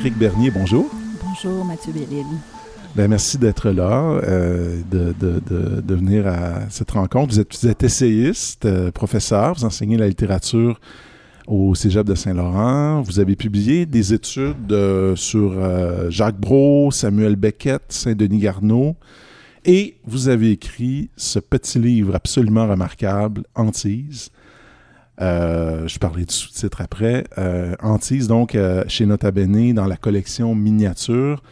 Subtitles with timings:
[0.00, 0.90] Frédéric Bernier, bonjour.
[1.22, 2.24] Bonjour Mathieu Bellil.
[2.96, 7.34] Ben, merci d'être là, euh, de, de, de, de, venir à cette rencontre.
[7.34, 10.80] Vous êtes, vous êtes essayiste, euh, professeur, vous enseignez la littérature
[11.46, 13.02] au Cégep de Saint-Laurent.
[13.02, 15.52] Vous avez publié des études euh, sur
[16.10, 18.96] Jacques Brault, Samuel Beckett, Saint-Denis Garneau,
[19.66, 24.30] et vous avez écrit ce petit livre absolument remarquable, Antise,
[25.20, 27.24] euh, je parlerai du sous-titre après.
[27.38, 31.42] Euh, Antise, donc, euh, chez Nota Bene, dans la collection Miniature.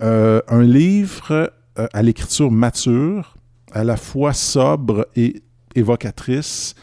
[0.00, 3.36] Un livre à l'écriture mature,
[3.72, 5.42] à la fois sobre et
[5.76, 6.74] évocatrice,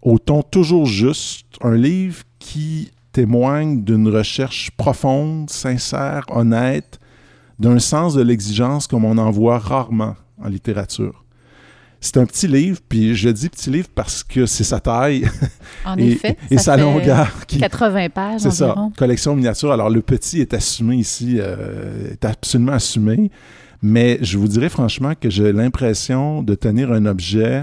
[0.00, 1.46] au ton toujours juste.
[1.60, 7.00] Un livre qui témoigne d'une recherche profonde, sincère, honnête,
[7.58, 11.21] d'un sens de l'exigence comme on en voit rarement en littérature.
[12.04, 15.24] C'est un petit livre, puis je dis petit livre parce que c'est sa taille
[15.84, 16.36] En et, effet.
[16.50, 17.46] et ça sa fait longueur.
[17.46, 19.70] Qui, 80 pages c'est ça, collection miniature.
[19.70, 23.30] Alors le petit est assumé ici, euh, est absolument assumé,
[23.82, 27.62] mais je vous dirais franchement que j'ai l'impression de tenir un objet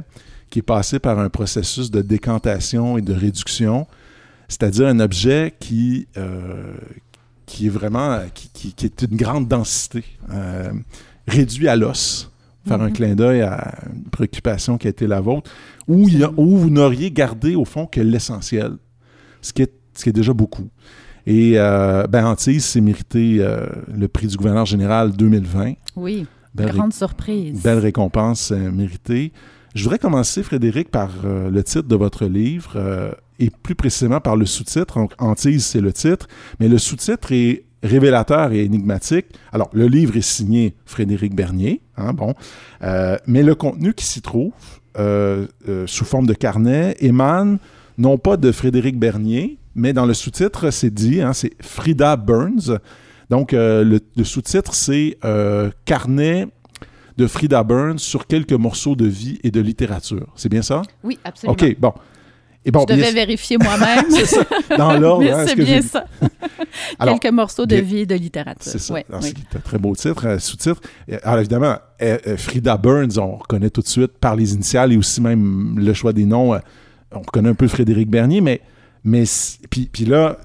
[0.50, 3.88] qui est passé par un processus de décantation et de réduction,
[4.48, 6.74] c'est-à-dire un objet qui, euh,
[7.46, 10.72] qui est vraiment, qui, qui- qui est une grande densité, euh,
[11.28, 12.29] réduit à l'os,
[12.70, 12.94] faire un Mhm.
[12.94, 15.50] clin d'œil à une préoccupation qui a été la vôtre,
[15.88, 18.74] où, il y a- où vous n'auriez gardé au fond que l'essentiel,
[19.42, 20.70] ce qui est, ce qui est déjà beaucoup.
[21.28, 25.74] Et euh, ben, Antise s'est mérité euh, le prix du gouverneur général 2020.
[25.96, 26.26] Oui,
[26.56, 27.62] Belle, grande surprise.
[27.62, 29.32] belle récompense euh, méritée.
[29.76, 34.36] Je voudrais commencer, Frédéric, par euh, le titre de votre livre et plus précisément par
[34.36, 34.96] le sous-titre.
[34.96, 36.28] Donc, Antise, c'est le titre,
[36.60, 39.28] mais le sous-titre est révélateur et énigmatique.
[39.52, 42.34] Alors, le livre est signé Frédéric Bernier, hein, bon,
[42.82, 44.54] Euh, mais le contenu qui s'y trouve,
[44.98, 47.60] euh, euh, sous forme de carnet, émane
[47.98, 52.80] non pas de Frédéric Bernier, mais dans le sous-titre, c'est dit, hein, c'est Frida Burns.
[53.30, 55.18] Donc, le, le sous-titre, c'est
[55.86, 56.48] Carnet
[57.18, 60.28] de Frida Burns sur quelques morceaux de vie et de littérature.
[60.36, 60.82] C'est bien ça?
[61.04, 61.54] Oui, absolument.
[61.54, 61.94] OK, bon.
[62.66, 64.04] Et bon, Je devais bien- vérifier moi-même.
[64.78, 65.26] dans l'ordre.
[65.32, 66.06] Hein, ce c'est bien ça.
[67.00, 68.72] Alors, Quelques morceaux de bien- vie et de littérature.
[68.72, 68.94] C'est ça.
[68.94, 69.34] Ouais, Alors, oui.
[69.52, 70.82] C'est un très beau titre, euh, sous-titre.
[71.24, 74.98] Alors, évidemment, euh, euh, Frida Burns, on reconnaît tout de suite par les initiales et
[74.98, 76.54] aussi même le choix des noms.
[76.54, 76.60] euh,
[77.12, 78.62] on reconnaît un peu Frédéric Bernier, mais,
[79.04, 79.24] mais
[79.70, 80.38] puis, puis là,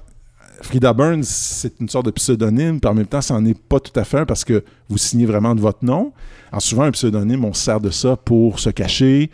[0.61, 3.79] Frida Burns, c'est une sorte de pseudonyme, puis en même temps, ça n'en est pas
[3.79, 6.13] tout à fait un parce que vous signez vraiment de votre nom.
[6.51, 9.29] Alors, souvent, un pseudonyme, on se sert de ça pour se cacher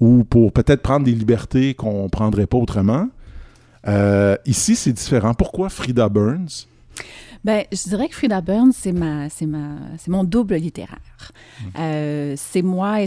[0.00, 3.08] ou pour peut-être prendre des libertés qu'on ne prendrait pas autrement.
[3.86, 5.34] Euh, ici, c'est différent.
[5.34, 6.66] Pourquoi Frida Burns?
[7.42, 11.32] Ben, je dirais que Frida Burns, c'est ma, c'est ma, c'est mon double littéraire.
[11.62, 11.66] Mm.
[11.78, 13.06] Euh, c'est moi et,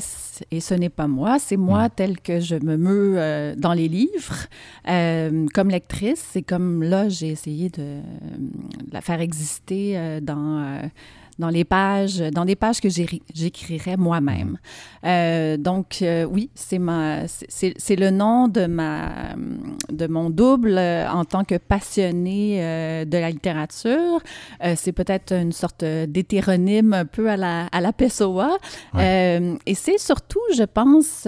[0.60, 1.38] ce n'est pas moi.
[1.38, 1.90] C'est moi Mm.
[1.96, 4.48] tel que je me meus euh, dans les livres,
[4.90, 6.26] euh, comme lectrice.
[6.32, 8.00] C'est comme là, j'ai essayé de,
[8.92, 10.82] la faire exister dans.
[11.40, 14.58] Dans les pages, dans des pages que j'écrirais moi-même.
[15.04, 19.36] Euh, donc euh, oui, c'est ma, le nom de ma,
[19.92, 24.22] de mon double euh, en tant que passionnée euh, de la littérature.
[24.76, 28.58] C'est peut-être une sorte d'hétéronyme un peu à la, à la Pessoa.
[28.98, 31.28] Et c'est surtout, je pense,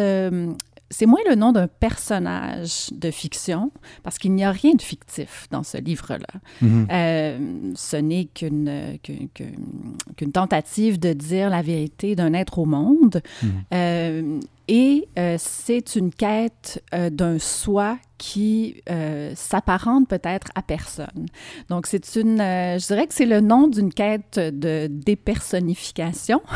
[0.92, 3.72] c'est moins le nom d'un personnage de fiction,
[4.04, 6.40] parce qu'il n'y a rien de fictif dans ce livre-là.
[6.62, 6.88] Mhm.
[6.92, 7.40] Euh,
[7.76, 13.22] ce n'est qu'une qu'une- qu'une- qu'une tentative de dire la vérité d'un être au monde.
[13.42, 13.50] Mhm.
[13.74, 21.28] Euh, et euh, c'est une quête euh, d'un soi qui euh, s'apparente peut-être à personne.
[21.70, 26.42] Donc, c'est une, je dirais que c'est le nom d'une quête de dépersonnification.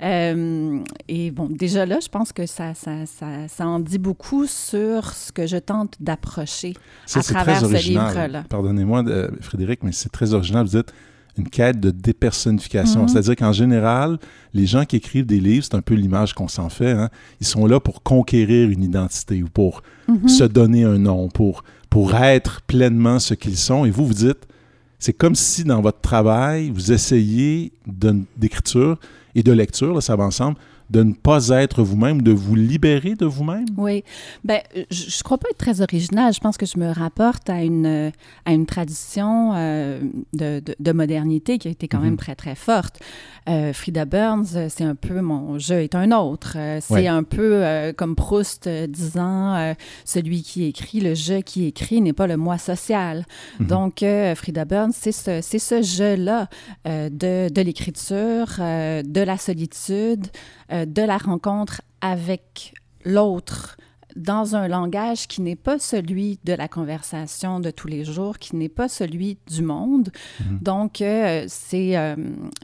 [0.00, 5.12] Et bon, déjà là, je pense que ça, ça, ça, ça en dit beaucoup sur
[5.12, 6.74] ce que je tente d'approcher
[7.14, 8.14] à travers très ce original.
[8.14, 8.44] livre-là.
[8.48, 9.02] Pardonnez-moi,
[9.40, 10.66] Frédéric, mais c'est très original.
[10.66, 10.92] Vous dites
[11.38, 13.02] une quête de dépersonnification.
[13.02, 13.08] Mhm.
[13.08, 14.18] C'est-à-dire qu'en général,
[14.54, 17.08] les gens qui écrivent des livres, c'est un peu l'image qu'on s'en fait, hein,
[17.40, 20.28] ils sont là pour conquérir une identité ou pour Mhm.
[20.28, 23.84] se donner un nom, pour, pour être pleinement ce qu'ils sont.
[23.84, 24.46] Et vous, vous dites,
[24.98, 27.72] c'est comme si dans votre travail, vous essayez
[28.36, 28.98] d'écriture
[29.34, 30.56] et de lecture, là, ça va ensemble,
[30.90, 33.66] de ne pas être vous-même, de vous libérer de vous-même?
[33.76, 34.04] Oui.
[34.44, 36.32] Ben, je ne crois pas être très original.
[36.32, 38.10] Je pense que je me rapporte à une,
[38.44, 40.00] à une tradition euh,
[40.32, 42.04] de, de, de modernité qui a été quand Mhm.
[42.04, 43.00] même très, très forte.
[43.48, 46.56] Euh, Frida Burns, euh, c'est un peu mon jeu est un autre.
[46.80, 47.06] C'est Ouais.
[47.06, 49.74] un peu euh, comme Proust disant
[50.04, 53.24] celui qui écrit, le je qui écrit n'est pas le moi social.
[53.60, 53.66] Mhm.
[53.66, 54.04] Donc,
[54.36, 56.48] Frida Burns, c'est ce, ce jeu-là
[56.86, 60.26] de, de l'écriture, de la solitude,
[60.72, 63.76] euh, de la rencontre avec l'autre
[64.18, 68.56] dans un langage qui n'est pas celui de la conversation de tous les jours, qui
[68.56, 70.10] n'est pas celui du monde.
[70.40, 70.58] Mhm.
[70.60, 72.16] Donc, euh, c'est, euh,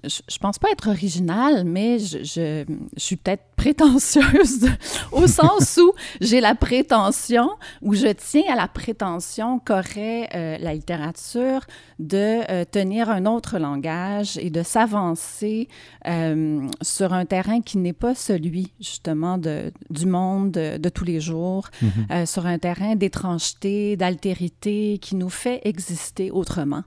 [0.02, 2.64] je, ne pense pas être originale, mais je, je,
[2.96, 4.68] suis peut-être prétentieuse
[5.12, 7.50] au sens où j'ai la prétention,
[7.82, 11.60] ou je tiens à la prétention qu'aurait euh, la littérature
[11.98, 15.68] de tenir un autre langage et de s'avancer
[16.82, 21.43] sur un terrain qui n'est pas celui justement de, du monde de, tous les jours,
[21.82, 21.90] mhm.
[22.10, 26.84] euh, sur un terrain d'étrangeté, d'altérité qui nous fait exister autrement.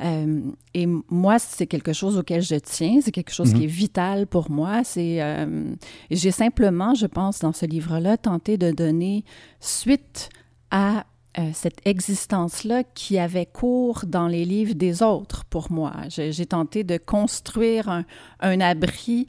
[0.00, 0.40] Euh,
[0.72, 3.64] et moi, c'est quelque chose auquel je tiens, c'est quelque chose qui mhm.
[3.64, 4.82] est vital pour moi.
[4.84, 5.74] C'est, euh,
[6.10, 9.24] j'ai simplement, je pense, dans ce livre-là, tenté de donner
[9.60, 10.30] suite
[10.70, 11.04] à
[11.54, 15.92] cette existence-là qui avait cours dans les livres des autres pour moi.
[16.08, 18.04] J'ai, tenté de construire un,
[18.40, 19.28] un abri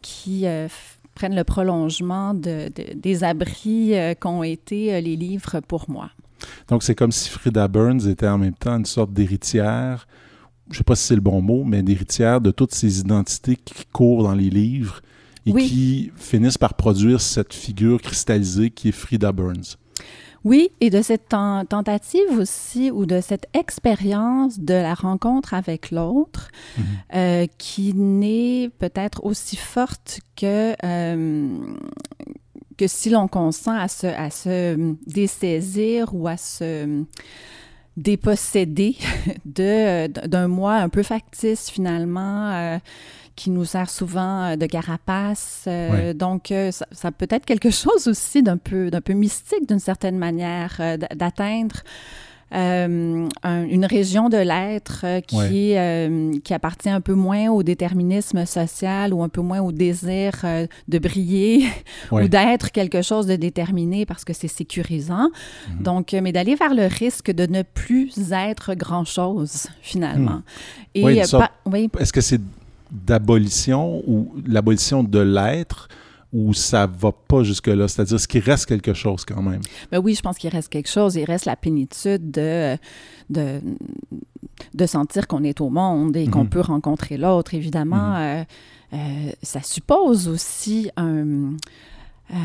[0.00, 0.46] qui
[1.14, 6.10] prennent le prolongement de, des abris euh, qu'ont été euh, les livres pour moi.
[6.68, 10.06] Donc, c'est comme si Frida Burns était en même temps une sorte d'héritière,
[10.68, 13.56] je ne sais pas si c'est le bon mot, mais d'héritière de toutes ces identités
[13.56, 15.00] qui courent dans les livres
[15.46, 19.76] et qui finissent par produire cette figure cristallisée qui est Frida Burns.
[20.44, 26.50] Oui, et de cette tentative aussi, ou de cette expérience de la rencontre avec l'autre,
[26.76, 26.84] mhm.
[27.14, 31.58] euh, qui n'est peut-être aussi forte que, euh,
[32.76, 37.04] que si l'on consent à se, à se dessaisir ou à se
[37.96, 38.96] déposséder
[39.46, 42.50] d'un moi un peu factice finalement.
[42.52, 42.78] Euh,
[43.36, 45.64] qui nous sert souvent euh, de carapace.
[45.66, 49.78] Euh, donc, euh, ça, peut être quelque chose aussi d'un peu, d'un peu mystique, d'une
[49.78, 50.80] certaine manière,
[51.14, 51.76] d'atteindre
[52.52, 55.74] une région de l'être qui,
[56.40, 60.44] qui appartient un peu moins au déterminisme social ou un peu moins au désir
[60.86, 61.66] de briller
[62.12, 65.30] ou d'être quelque chose de déterminé parce que c'est sécurisant.
[65.68, 65.82] Mhm.
[65.82, 70.42] Donc, mais d'aller vers le risque de ne plus être grand-chose, finalement.
[70.94, 71.18] Et, oui,
[71.98, 72.40] Est-ce que c'est
[72.94, 75.88] d'abolition ou l'abolition de l'être
[76.32, 77.86] ou ça va pas jusque-là?
[77.88, 79.60] C'est-à-dire, est-ce qu'il reste quelque chose quand même?
[79.92, 81.14] Ben oui, je pense qu'il reste quelque chose.
[81.16, 82.76] Il reste la plénitude de,
[83.30, 83.60] de,
[84.74, 86.50] de sentir qu'on est au monde et qu'on mhm.
[86.50, 87.54] peut rencontrer l'autre.
[87.54, 88.16] Évidemment, mhm.
[88.16, 88.44] euh,
[88.94, 91.54] euh, ça suppose aussi un
[92.30, 92.36] euh,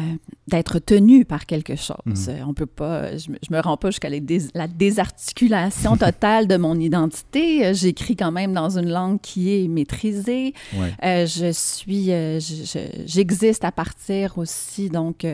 [0.48, 1.96] d'être tenu par quelque chose.
[2.06, 2.46] Mhm.
[2.50, 7.74] On peut pas, je, je me rends pas jusqu'à la désarticulation totale de mon identité.
[7.74, 10.54] J'écris quand même dans une langue qui est maîtrisée.
[11.04, 12.40] Euh, je suis, euh,
[13.06, 15.26] j'existe à partir aussi donc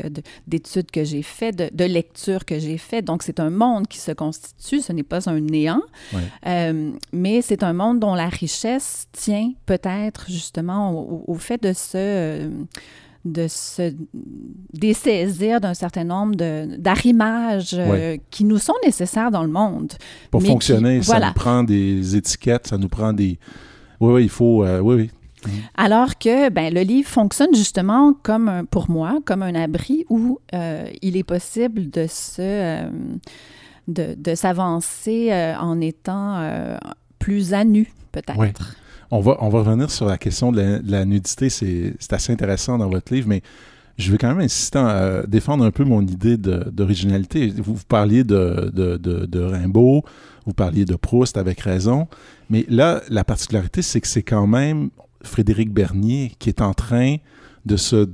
[0.46, 3.06] d'études que j'ai faites, de, de lectures que j'ai faites.
[3.06, 4.80] Donc c'est un monde qui se constitue.
[4.80, 5.82] Ce n'est pas un néant,
[7.12, 12.48] mais c'est un monde dont la richesse tient peut-être justement au, au, fait de se
[13.26, 13.94] de se
[14.72, 16.36] dessaisir d'un certain nombre
[16.78, 19.94] d'arrimages euh, qui nous sont nécessaires dans le monde.
[20.30, 23.40] Pour fonctionner, ça nous prend des étiquettes, ça nous prend des...
[24.00, 24.64] Oui, oui, il faut...
[24.64, 25.52] Euh, oui, oui.
[25.76, 30.88] Alors que ben, le livre fonctionne justement comme, pour moi, comme un abri où euh,
[31.02, 32.88] il est possible de se...
[33.88, 36.78] de, de s'avancer en étant
[37.18, 38.76] plus à nu, peut-être.
[39.12, 41.50] On va, on va revenir sur la question de la, nudité.
[41.50, 43.42] C'est assez intéressant dans votre livre, mais
[43.98, 47.54] je vais quand même insister à défendre un peu mon idée d'originalité.
[47.58, 50.04] Vous, parliez de, de, de, Rimbaud,
[50.46, 52.08] vous parliez de Proust avec raison,
[52.50, 54.90] mais là, la particularité, c'est que c'est quand même
[55.24, 57.18] Frédéric Bernier qui est en train
[57.66, 58.10] de se,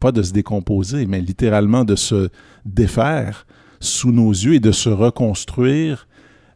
[0.00, 2.28] pas de se décomposer, mais littéralement de se
[2.64, 3.46] défaire
[3.80, 6.06] sous nos yeux et de se reconstruire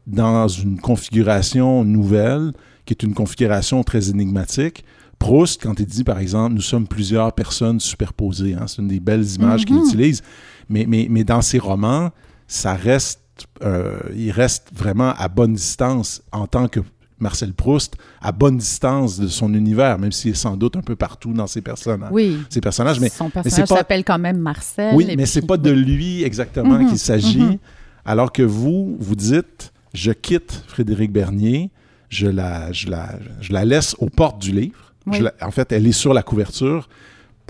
[0.07, 2.53] dans une configuration nouvelle
[2.89, 4.83] qui est une configuration très énigmatique.
[5.19, 9.01] Proust, quand il dit, par exemple, nous sommes plusieurs personnes superposées, hein, c'est une des
[9.01, 9.85] belles images qu'il mhm.
[9.85, 10.23] utilise,
[10.71, 12.11] mais, mais, mais dans ses romans,
[12.47, 13.21] ça reste,
[13.63, 16.81] euh, il reste vraiment à bonne distance en tant que
[17.19, 20.97] Marcel Proust, à bonne distance de son univers, même s'il est sans doute un peu
[20.97, 22.13] partout dans ses personnages.
[22.13, 22.39] Oui.
[22.49, 24.95] Ses personnages, mais son personnage s'appelle quand même Marcel.
[24.95, 26.89] Oui, mais c'est pas de lui exactement mhm.
[26.89, 27.41] qu'il s'agit.
[27.41, 27.59] Mhm.
[28.07, 31.71] Alors que vous, vous dites, je quitte Frédéric Bernier,
[32.09, 33.11] je la, je la,
[33.41, 34.93] je la laisse aux portes du livre.
[35.41, 36.89] en fait, elle est sur la couverture,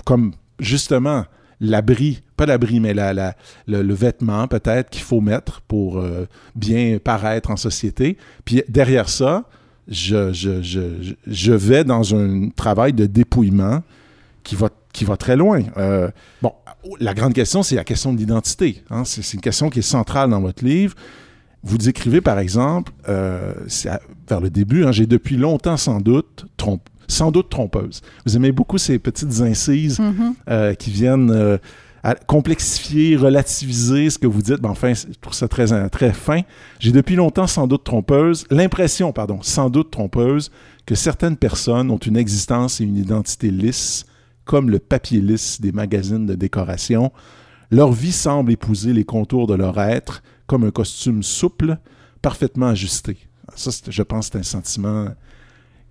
[0.05, 1.25] comme justement
[1.61, 3.35] l'abri, pas l'abri, mais la, la,
[3.67, 6.25] le, vêtement peut-être qu'il faut mettre pour euh,
[6.55, 8.17] bien paraître en société.
[8.45, 9.45] Puis derrière ça,
[9.87, 13.83] je, je, je, je, vais dans un travail de dépouillement
[14.43, 15.63] qui va, qui va très loin.
[15.77, 16.09] Euh,
[16.41, 16.53] bon,
[16.99, 18.83] la grande question, c'est la question de l'identité.
[18.89, 19.03] Hein.
[19.03, 20.95] C'est une question qui est centrale dans votre livre.
[21.63, 23.53] Vous décrivez, par exemple, euh,
[24.27, 26.45] vers le début, hein, j'ai depuis longtemps sans doute
[27.07, 28.01] sans doute trompeuse.
[28.25, 30.33] Vous aimez beaucoup ces petites incises mm-hmm.
[30.49, 31.57] euh, qui viennent euh,
[32.27, 34.61] complexifier, relativiser ce que vous dites.
[34.61, 36.41] Ben, enfin, je trouve ça très, très fin.
[36.79, 40.51] J'ai depuis longtemps sans doute trompeuse, l'impression, pardon, sans doute trompeuse,
[40.85, 44.05] que certaines personnes ont une existence et une identité lisse,
[44.45, 47.11] comme le papier lisse des magazines de décoration.
[47.71, 51.77] Leur vie semble épouser les contours de leur être, comme un costume souple,
[52.23, 53.17] parfaitement ajusté.
[53.55, 55.09] Ça, je pense, c'est un sentiment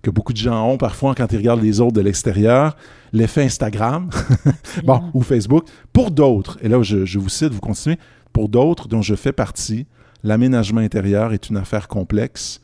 [0.01, 2.75] que beaucoup de gens ont parfois quand ils regardent les autres de l'extérieur,
[3.13, 4.09] l'effet Instagram
[4.83, 5.65] bon, ou Facebook.
[5.93, 7.97] Pour d'autres, et là je, je, vous cite, vous continuez,
[8.33, 9.87] pour d'autres dont je fais partie,
[10.23, 12.61] l'aménagement intérieur est une affaire complexe.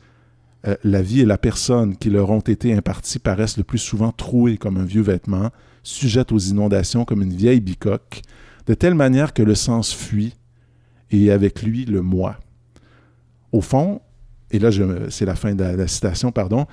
[0.66, 4.12] Euh, la vie et la personne qui leur ont été imparties paraissent le plus souvent
[4.12, 5.50] trouées comme un vieux vêtement,
[5.82, 8.20] sujettes aux inondations comme une vieille bicoque,
[8.66, 10.34] de telle manière que le sens fuit
[11.10, 12.36] et avec lui le moi.
[13.52, 14.00] Au fond,
[14.50, 14.70] et là
[15.10, 16.66] c'est la fin de la citation, pardon,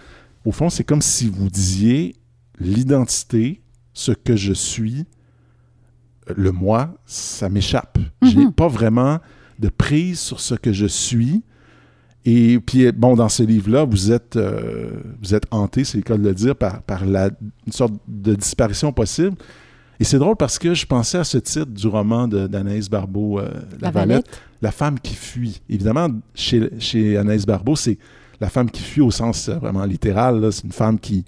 [0.46, 2.16] au fond, c'est comme si vous disiez
[2.60, 3.62] l'identité,
[3.94, 5.06] ce que je suis,
[6.36, 7.98] le moi, ça m'échappe.
[8.22, 8.54] Je n'ai mhm.
[8.54, 9.20] pas vraiment
[9.60, 11.44] de prise sur ce que je suis.
[12.26, 16.18] Et puis, bon, dans ce livre-là, vous êtes, euh, vous êtes hanté, c'est le cas
[16.18, 17.30] de le dire, par, par la,
[17.66, 19.36] une sorte de disparition possible.
[20.04, 23.50] Et c'est drôle parce que je pensais à ce titre du roman d'Anaïs Barbeau, euh,
[23.80, 24.26] La, Valette,
[24.62, 25.62] La femme qui fuit.
[25.70, 27.98] Évidemment, chez, chez Anaïs Barbeau, c'est
[28.42, 31.24] la femme qui fuit au sens euh, vraiment littéral, c'est une femme qui,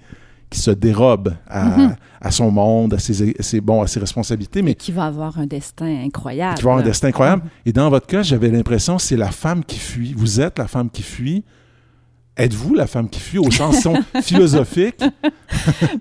[0.49, 1.95] qui se dérobe à, mhm.
[2.31, 4.61] son monde, à ses, bon, à ses responsabilités.
[4.61, 6.57] Mais qui va avoir un destin incroyable.
[6.57, 7.43] Qui va avoir un destin incroyable.
[7.65, 10.13] Et dans votre cas, j'avais l'impression c'est la femme qui fuit.
[10.17, 11.45] Vous êtes la femme qui fuit.
[12.35, 13.87] Êtes-vous la femme qui fuit au sens
[14.21, 15.01] philosophique?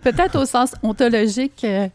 [0.03, 1.63] Peut-être au sens ontologique.
[1.63, 1.87] Euh,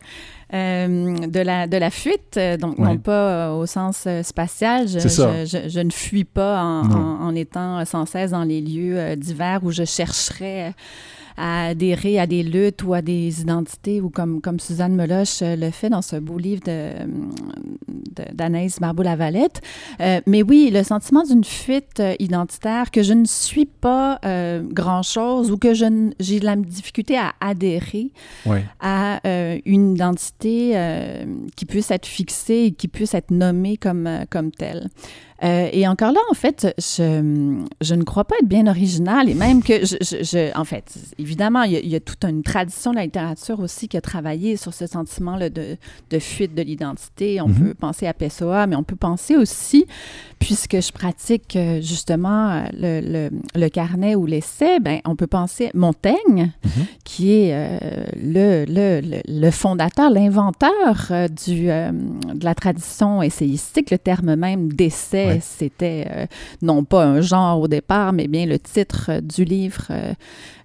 [0.54, 4.88] euh, de, la, de la fuite, euh, donc non pas euh, au sens spatial.
[4.88, 9.72] Je, je, ne fuis pas en, en, étant sans cesse dans les lieux divers où
[9.72, 10.74] je chercherais
[11.40, 15.56] à adhérer à des luttes ou à des identités, ou comme, comme Suzanne Meloche euh,
[15.56, 16.62] le fait dans ce beau livre
[18.34, 19.62] d'Anaïs de, Barbeau-Lavalette.
[20.02, 25.52] Euh, mais oui, le sentiment d'une fuite euh, identitaire, que je ne suis pas grand-chose
[25.52, 25.90] ou que j'ai
[26.40, 28.12] de la difficulté à adhérer
[28.82, 29.22] à
[29.66, 30.76] une identité
[31.56, 34.90] qui puisse être fixée et qui puisse être nommée comme, comme telle.
[35.44, 39.34] Euh, et encore là, en fait, je, je, ne crois pas être bien originale et
[39.34, 42.44] même que, je, je en fait, évidemment, il y, a, il y, a, toute une
[42.44, 45.78] tradition de la littérature aussi qui a travaillé sur ce sentiment-là de,
[46.10, 47.40] de, fuite de l'identité.
[47.42, 47.68] On mm-hmm.
[47.70, 49.86] peut penser à Pessoa, mais on peut penser aussi
[50.40, 56.52] puisque je pratique euh, justement le, le, carnet ou l'essai, ben, on peut penser Montaigne,
[56.64, 56.86] mhm.
[57.04, 63.92] qui est euh, le, le, le, fondateur, l'inventeur du, de la tradition essayistique.
[63.92, 66.28] Le terme même d'essai, c'était
[66.62, 69.88] non pas un genre au départ, mais bien le titre du livre.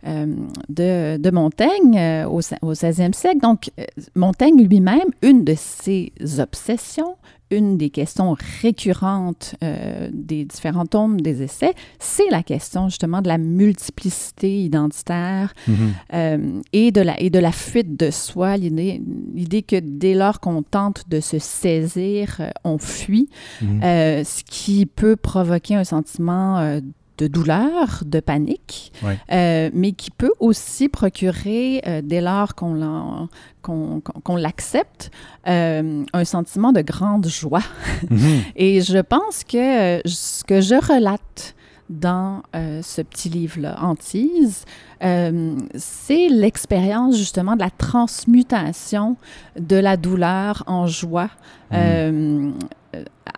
[0.05, 3.41] de, de, Montaigne au, au 16e siècle.
[3.41, 3.71] Donc,
[4.15, 7.17] Montaigne lui-même, une de ses obsessions,
[7.57, 13.29] une des questions récurrentes euh, des différents tomes des essais, c'est la question justement de
[13.29, 15.75] la multiplicité identitaire mm-hmm.
[16.15, 20.63] euh, et, de la, et de la fuite de soi, l'idée que dès lors qu'on
[20.63, 23.29] tente de se saisir, euh, on fuit,
[23.63, 24.25] mm-hmm.
[24.25, 26.81] ce qui peut provoquer un sentiment
[27.19, 28.93] de douleur, de panique,
[29.33, 33.29] euh, mais qui peut aussi procurer, euh, dès lors qu'on
[33.63, 35.11] qu'on l'accepte,
[35.47, 37.63] euh, un sentiment de grande joie.
[38.11, 38.43] Mhm.
[38.57, 41.55] Et je pense que ce que je relate
[41.91, 44.65] dans ce petit livre-là, Antise,
[45.01, 49.17] c'est l'expérience justement de la transmutation
[49.59, 51.29] de la douleur en joie.
[51.71, 52.55] Mhm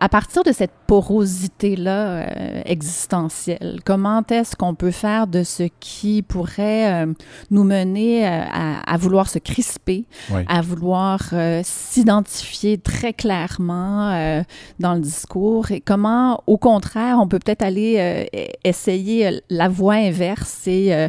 [0.00, 6.22] à partir de cette porosité-là euh, existentielle, comment est-ce qu'on peut faire de ce qui
[6.22, 7.12] pourrait euh,
[7.50, 10.04] nous mener euh, à, vouloir se crisper,
[10.48, 14.42] à vouloir s'identifier très clairement
[14.80, 15.70] dans le discours?
[15.70, 18.28] Et comment, au contraire, on peut peut-être aller
[18.64, 21.08] essayer la voie inverse et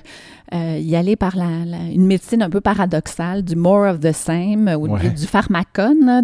[0.53, 4.73] euh, y aller par la, une médecine un peu paradoxale, du more of the same,
[4.79, 6.23] ou du, pharmacone,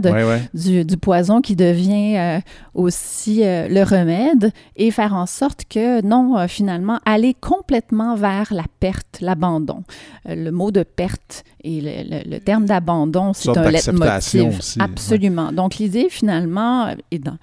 [0.53, 2.39] Du, du, poison qui devient euh,
[2.73, 8.65] aussi euh, le remède, et faire en sorte que, non, finalement, aller complètement vers la
[8.79, 9.83] perte, l'abandon.
[10.25, 14.57] le mot de perte et le, terme d'abandon, c'est un leitmotiv.
[14.57, 15.51] Aussi, absolument.
[15.51, 17.37] Donc, l'idée, finalement, est dans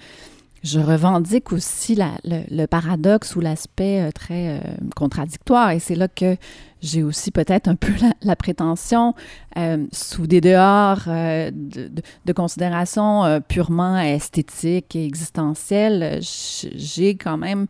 [0.63, 4.61] je revendique aussi le, paradoxe ou l'aspect euh, très euh,
[4.95, 5.71] contradictoire.
[5.71, 6.37] Et c'est là que
[6.83, 9.15] j'ai aussi peut-être un peu la, prétention,
[9.57, 11.51] euh, sous des dehors de,
[11.89, 17.67] de, de, considérations purement esthétiques et existentielles, j'ai quand même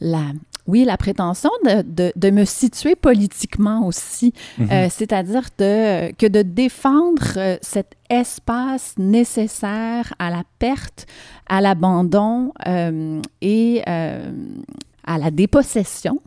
[0.00, 0.32] la,
[0.66, 4.68] oui, la prétention de, de, de me situer politiquement aussi, Mhm.
[4.70, 11.06] euh, c'est-à-dire de, que de défendre euh, cet espace nécessaire à la perte,
[11.48, 16.20] à l'abandon euh, et à la dépossession.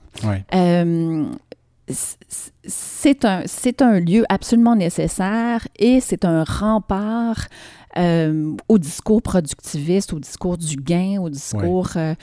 [2.70, 7.48] C'est un, c'est un lieu absolument nécessaire et c'est un rempart
[7.98, 12.13] euh, au discours productiviste, au discours du gain, au discours euh,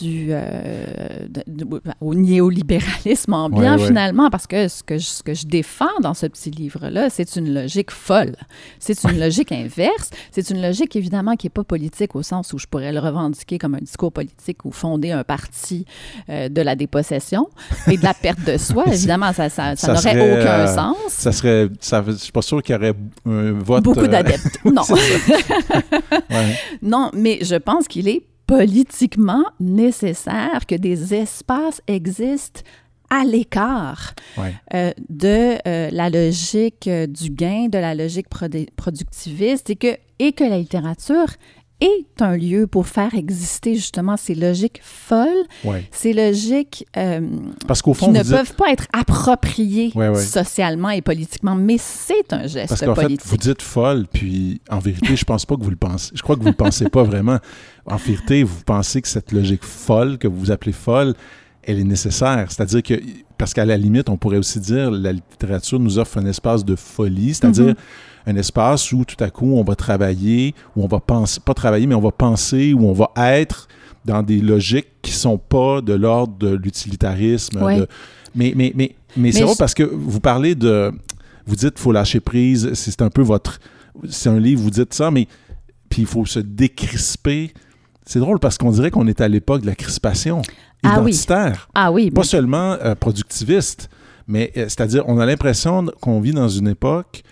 [0.00, 0.84] du, euh,
[1.28, 3.86] de- de- au néolibéralisme ambiant Ouais, ouais.
[3.88, 7.36] finalement, parce que ce que, je, ce que je défends dans ce petit livre-là, c'est
[7.36, 8.36] une logique folle.
[8.78, 10.10] C'est une logique inverse.
[10.30, 13.58] C'est une logique évidemment qui n'est pas politique au sens où je pourrais le revendiquer
[13.58, 15.84] comme un discours politique ou fonder un parti
[16.28, 17.48] de la dépossession
[17.90, 18.84] et de la perte de soi.
[18.92, 20.96] évidemment, ça, ça, ça, Ça n'aurait aucun sens.
[21.08, 21.68] Ça serait.
[21.80, 22.94] Ça, je suis pas sûr qu'il y aurait
[23.26, 23.82] un vote.
[23.82, 24.58] Beaucoup d'adeptes.
[24.64, 24.82] Non.
[26.30, 26.54] ouais.
[26.82, 32.60] non, mais je pense qu'il est politiquement nécessaire que des espaces existent
[33.10, 34.54] à l'écart Ouais.
[34.74, 39.96] euh, de euh, la logique euh, du gain, de la logique produ- productiviste, et que,
[40.18, 41.26] et que la littérature
[41.80, 45.28] est un lieu pour faire exister justement ces logiques folles,
[45.64, 45.86] Ouais.
[45.90, 47.20] ces logiques euh,
[47.66, 50.22] Parce qu'au qui ne dites- peuvent pas être appropriées Ouais, ouais.
[50.22, 53.26] socialement et politiquement, mais c'est un geste Parce qu'en fait, politique.
[53.26, 56.12] vous dites folle, puis en vérité, je pense pas que vous le pensez.
[56.14, 57.38] Je crois que vous le pensez pas vraiment.
[57.86, 61.14] En vérité, vous pensez que cette logique folle, que vous appelez folle,
[61.64, 62.46] elle est nécessaire.
[62.50, 62.94] C'est-à-dire que,
[63.36, 66.76] parce qu'à la limite, on pourrait aussi dire, la littérature nous offre un espace de
[66.76, 67.74] folie, c'est-à-dire Mhm.
[68.26, 71.86] Un espace où tout à coup, on va travailler, où on va penser, pas travailler,
[71.86, 73.68] mais on va penser, où on va être
[74.04, 77.62] dans des logiques qui sont pas de l'ordre de l'utilitarisme.
[77.62, 77.80] Ouais.
[77.80, 77.88] de-
[78.34, 80.92] Mais, mais, mais, mais c'est je- parce que vous parlez de.
[81.46, 83.60] Vous dites faut lâcher prise, c'est un peu votre.
[84.08, 85.28] C'est un livre, vous dites ça, mais.
[85.88, 87.52] Puis il faut se décrisper.
[88.06, 90.42] C'est drôle parce qu'on dirait qu'on est à l'époque de la crispation
[90.82, 91.12] Ah oui.
[91.12, 91.68] identitaire.
[91.74, 93.88] Ah oui, Pas mais- seulement euh, productiviste,
[94.26, 97.22] mais euh, c'est-à-dire, on a l'impression qu'on vit dans une époque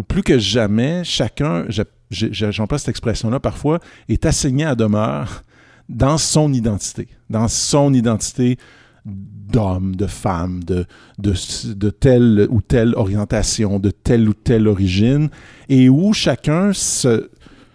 [0.00, 3.78] où plus que jamais, chacun, je- je- j'emploie cette expression-là parfois,
[4.08, 5.42] est assigné à demeure
[5.88, 8.56] dans son identité, dans son identité
[9.04, 10.86] d'homme, de femme, de,
[11.18, 11.34] de,
[11.74, 15.28] de telle ou telle orientation, de telle ou telle origine,
[15.68, 17.28] et où chacun se,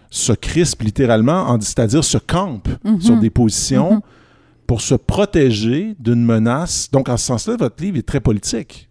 [0.09, 3.01] se crispe littéralement, en- c'est-à-dire se campe Mhm.
[3.01, 4.01] sur des positions Mhm.
[4.67, 6.89] pour se protéger d'une menace.
[6.91, 8.87] Donc, en ce sens-là, votre livre est très politique.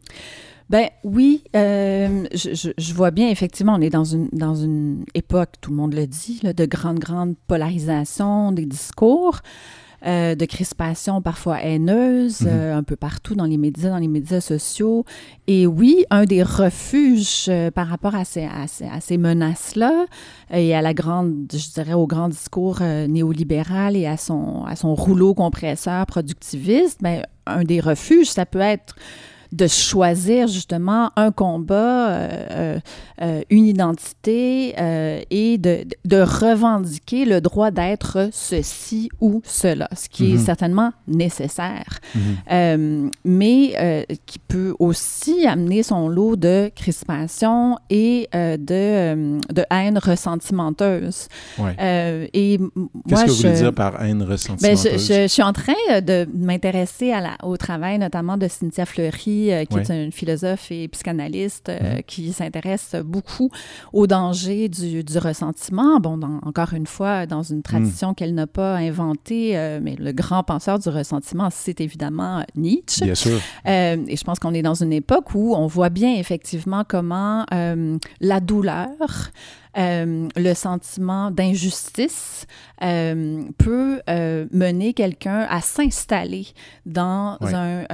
[0.70, 5.05] Ben oui, euh, je, je- je vois bien, effectivement, on est dans une, dans une
[5.14, 9.40] époque, tout le monde le dit, là, de grande, grande polarisation des discours,
[10.07, 12.48] euh, de crispation parfois haineuse, Mhm.
[12.50, 15.05] euh, un peu partout dans les médias, dans les médias sociaux.
[15.46, 18.66] Et oui, un des refuges euh, par rapport à ces, à
[19.00, 20.07] ces, menaces-là
[20.50, 24.94] et à la grande, je dirais, au grand discours néolibéral et à son, à son
[24.94, 28.94] rouleau compresseur productiviste, ben, un des refuges, ça peut être
[29.54, 32.78] de choisir justement un combat, euh, euh,
[33.22, 40.08] euh, une identité euh, et de, de revendiquer le droit d'être ceci ou cela, ce
[40.08, 40.44] qui est Mhm.
[40.44, 42.00] certainement nécessaire,
[42.50, 51.28] euh, mais qui peut aussi amener son lot de crispation et de, de haine ressentimenteuse.
[51.58, 52.28] Ouais.
[52.32, 52.70] Et m-
[53.08, 54.82] Qu'est-ce que vous voulez dire par haine ben, ressentimenteuse?
[54.82, 57.12] je, je- je suis en train de m'intéresser
[57.42, 59.83] au travail notamment de Cynthia Fleury, euh, qui Ouais.
[59.83, 62.02] est une philosophe et psychanalyste euh, Mhm.
[62.07, 63.50] qui s'intéresse beaucoup
[63.92, 65.98] au danger du, du ressentiment.
[66.00, 70.12] Bon, dans- encore une fois, dans une tradition qu'elle n'a pas inventée, euh, mais le
[70.12, 73.04] grand penseur du ressentiment, c'est évidemment Nietzsche.
[73.04, 73.38] Bien sûr.
[73.66, 77.44] Et je pense qu'on est dans une époque où on voit bien effectivement comment
[78.20, 78.87] la douleur,
[79.76, 82.46] euh, le sentiment d'injustice
[82.82, 86.46] euh, peut euh, mener quelqu'un à s'installer
[86.87, 87.84] dans, un,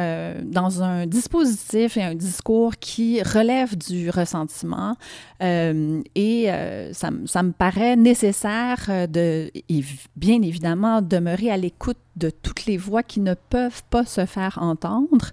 [0.42, 4.96] dans un dispositif et un discours qui relève du ressentiment.
[5.40, 6.48] Et
[6.92, 9.84] ça, ça me paraît nécessaire de, et
[10.16, 14.58] bien évidemment, demeurer à l'écoute de toutes les voix qui ne peuvent pas se faire
[14.60, 15.30] entendre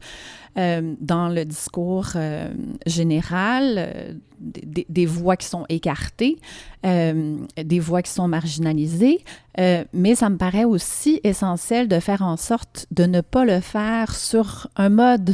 [0.58, 2.52] euh, dans le discours euh,
[2.88, 6.38] général, euh, des, voix qui sont écartées,
[6.84, 9.24] des voix qui sont marginalisées,
[9.94, 14.16] mais ça me paraît aussi essentiel de faire en sorte de ne pas le faire
[14.16, 15.34] sur un mode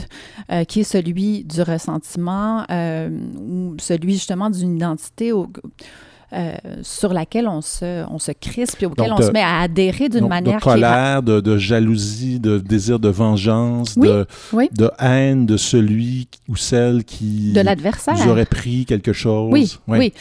[0.70, 5.34] qui est celui du ressentiment ou celui justement d'une identité
[6.36, 10.10] euh, sur laquelle on se, on se crispe et auquel on se met à adhérer
[10.10, 10.58] d'une manière.
[10.58, 16.56] De colère, de, de, jalousie, de désir de vengeance, de, de haine de celui ou
[16.56, 18.16] celle qui de l'adversaire.
[18.16, 19.52] vous aurait pris quelque chose.
[19.52, 20.12] Oui, oui.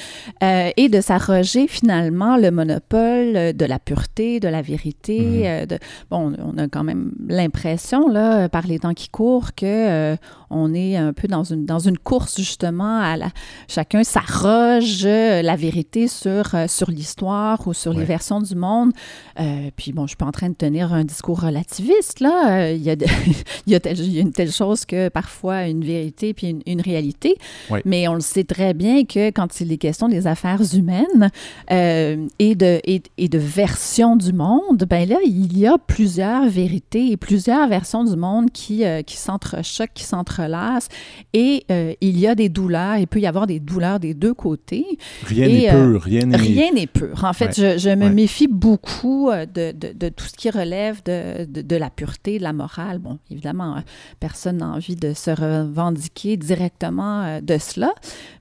[0.42, 5.20] Euh, et de s'arroger finalement le monopole de la pureté, de la vérité.
[5.20, 5.42] Mhm.
[5.44, 5.78] Euh, de,
[6.10, 10.14] bon, on a quand même l'impression, là, par les temps qui courent, que
[10.50, 13.28] on est un peu dans une, dans une course justement à la,
[13.68, 18.92] chacun s'arroge la vérité sur, euh, sur l'histoire ou sur les versions du monde.
[19.40, 22.62] Euh, puis bon, je suis pas en train de tenir un discours relativiste, là.
[22.62, 22.94] Euh, il, y a
[23.66, 26.80] il, y a il, y a une telle chose que parfois une vérité puis une,
[26.80, 27.36] réalité.
[27.84, 31.30] Mais on le sait très bien que quand il est question des affaires humaines
[31.68, 37.12] et, de, et, et, de versions du monde, ben là, il y a plusieurs vérités
[37.12, 40.88] et plusieurs versions du monde qui, qui s'entrechoquent, qui s'entrelacent.
[41.32, 41.64] Et
[42.00, 44.98] il y a des douleurs, il peut y avoir des douleurs des deux côtés.
[45.24, 46.36] Rien n'est pur, rien n'est...
[46.36, 47.24] Rien n'est pur.
[47.24, 51.76] En fait, je, me méfie beaucoup euh, de, de, tout ce qui relève de, de,
[51.76, 52.98] la pureté, de la morale.
[52.98, 53.80] Bon, évidemment, euh,
[54.20, 57.92] personne n'a envie de se revendiquer directement euh, de cela,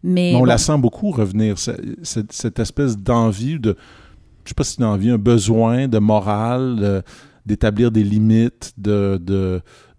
[0.04, 0.34] mais...
[0.36, 3.76] on la sent beaucoup revenir, cette, cette espèce d'envie de...
[4.44, 7.04] Je sais pas si c'est une envie, un besoin de morale,
[7.46, 9.20] d'établir des limites, de,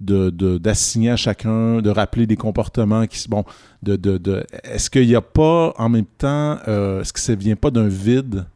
[0.00, 3.44] de, d'assigner à chacun, de rappeler des comportements qui bon,
[3.82, 7.38] de, de, est-ce qu'il n'y a pas en même temps, euh, est-ce que ça ne
[7.40, 8.46] vient pas d'un vide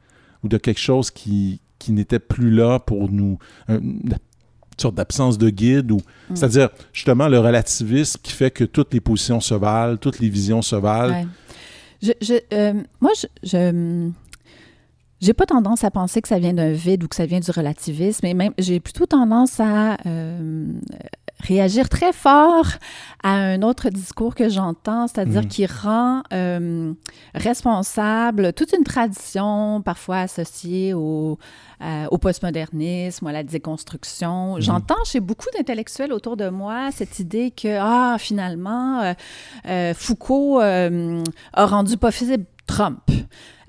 [0.43, 4.03] ou de quelque chose qui, qui n'était plus là pour nous, une
[4.77, 5.97] sorte d'absence de guide ou,
[6.31, 6.37] mm.
[6.37, 10.63] c'est-à-dire justement le relativisme qui fait que toutes les positions se valent, toutes les visions
[10.63, 11.27] se valent?
[12.03, 14.11] Je, je euh, moi, je
[15.21, 17.51] j'ai pas tendance à penser que ça vient d'un vide ou que ça vient du
[17.51, 20.67] relativisme, mais même j'ai plutôt tendance à euh,
[21.41, 22.67] réagir très fort
[23.23, 25.49] à un autre discours que j'entends, c'est-à-dire mm.
[25.49, 26.93] qui rend euh,
[27.35, 31.39] responsable toute une tradition parfois associée au,
[31.83, 34.57] euh, au postmodernisme à la déconstruction.
[34.57, 34.61] Mm.
[34.61, 39.15] J'entends chez beaucoup d'intellectuels autour de moi cette idée que, ah, finalement,
[39.95, 43.11] Foucault a rendu possible Trump.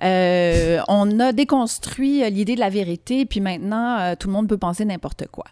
[0.04, 4.48] Euh, on a déconstruit euh, l'idée de la vérité, puis maintenant, euh, tout le monde
[4.48, 5.46] peut penser n'importe quoi.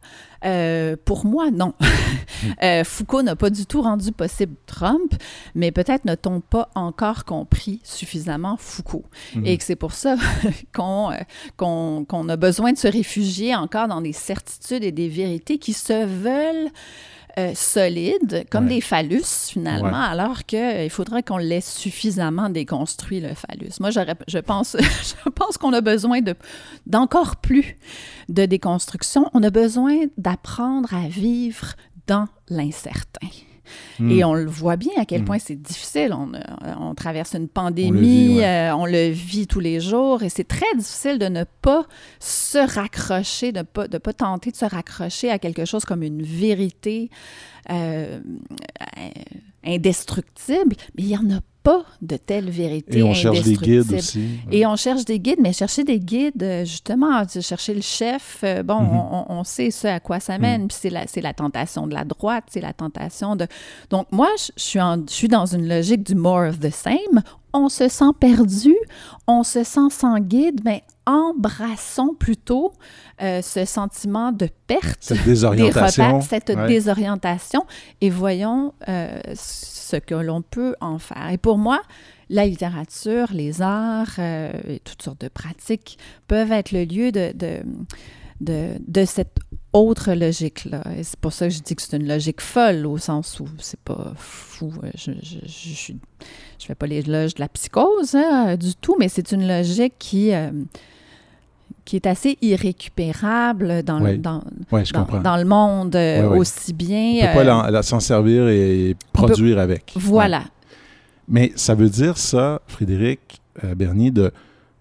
[1.05, 1.73] pour moi, non.
[2.83, 5.13] Foucault n'a pas du tout rendu possible Trump,
[5.55, 9.05] mais peut-être n'a-t-on pas encore compris suffisamment Foucault.
[9.35, 9.45] Mhm.
[9.45, 10.15] Et que c'est pour ça
[10.73, 11.11] qu'on
[11.57, 16.05] qu'on a besoin de se réfugier encore dans des certitudes et des vérités qui se
[16.05, 16.69] veulent
[17.37, 23.33] euh, solides, comme des phallus, finalement, alors qu'il euh, faudrait qu'on laisse suffisamment déconstruit, le
[23.33, 23.73] phallus.
[23.79, 26.19] Moi, je pense, je pense qu'on a besoin
[26.85, 27.77] d'encore plus
[28.29, 29.29] de déconstruction.
[29.33, 31.73] On a besoin d'apprendre à vivre
[32.07, 33.27] dans l'incertain.
[33.99, 34.11] Hmm.
[34.11, 35.25] Et on le voit bien à quel hmm.
[35.25, 36.13] point c'est difficile.
[36.13, 36.31] On,
[36.79, 38.39] on, traverse une pandémie,
[38.73, 41.85] on le, vit, euh, tous les jours et c'est très difficile de ne pas
[42.19, 46.03] se raccrocher, de ne pas, de pas tenter de se raccrocher à quelque chose comme
[46.03, 47.09] une vérité
[47.69, 48.19] euh,
[49.65, 50.75] indestructible.
[50.95, 52.99] Mais il n'y en a pas de telle vérité.
[52.99, 54.39] Et on cherche des guides aussi.
[54.51, 58.61] Et on cherche des guides, mais chercher des guides, euh, justement, chercher le chef, euh,
[58.61, 59.25] bon, mm-hmm.
[59.29, 60.67] on, sait ce à quoi ça mène, mm.
[60.67, 63.47] puis c'est la, la, tentation de la droite, c'est la tentation de...
[63.89, 67.23] Donc moi, je, suis je suis dans une logique du more of the same.
[67.57, 68.75] On se sent perdu,
[69.27, 72.73] on se sent sans guide, mais embrassons plutôt
[73.21, 77.65] euh, ce sentiment de perte, cette désorientation, cette désorientation,
[78.01, 81.29] et voyons ce que l'on peut en faire.
[81.31, 81.79] Et pour moi,
[82.29, 87.33] la littérature, les arts euh, et toutes sortes de pratiques peuvent être le lieu de,
[87.33, 89.37] de, de, cette
[89.75, 90.83] autre logique-là.
[90.97, 93.47] Et c'est pour ça que je dis que c'est une logique folle, au sens où
[93.59, 94.71] c'est pas fou.
[94.83, 95.93] Euh, je ne je, je,
[96.59, 100.33] je, fais pas l'éloge de la psychose hein, du tout, mais c'est une logique qui...
[100.33, 100.51] Euh,
[101.83, 105.95] qui est assez irrécupérable dans, le, dans, dans, le monde
[106.35, 107.19] aussi bien.
[107.21, 109.93] On peut pas euh, s'en servir et produire avec.
[109.95, 110.45] Voilà.
[111.27, 114.31] Mais ça veut dire ça, Frédéric euh, Bernier, de,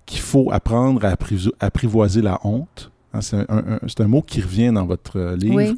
[0.07, 1.15] qu'il faut apprendre à
[1.61, 2.91] apprivoiser la honte.
[3.15, 5.75] Hein, c'est, un, un, mot qui revient dans votre euh, livre.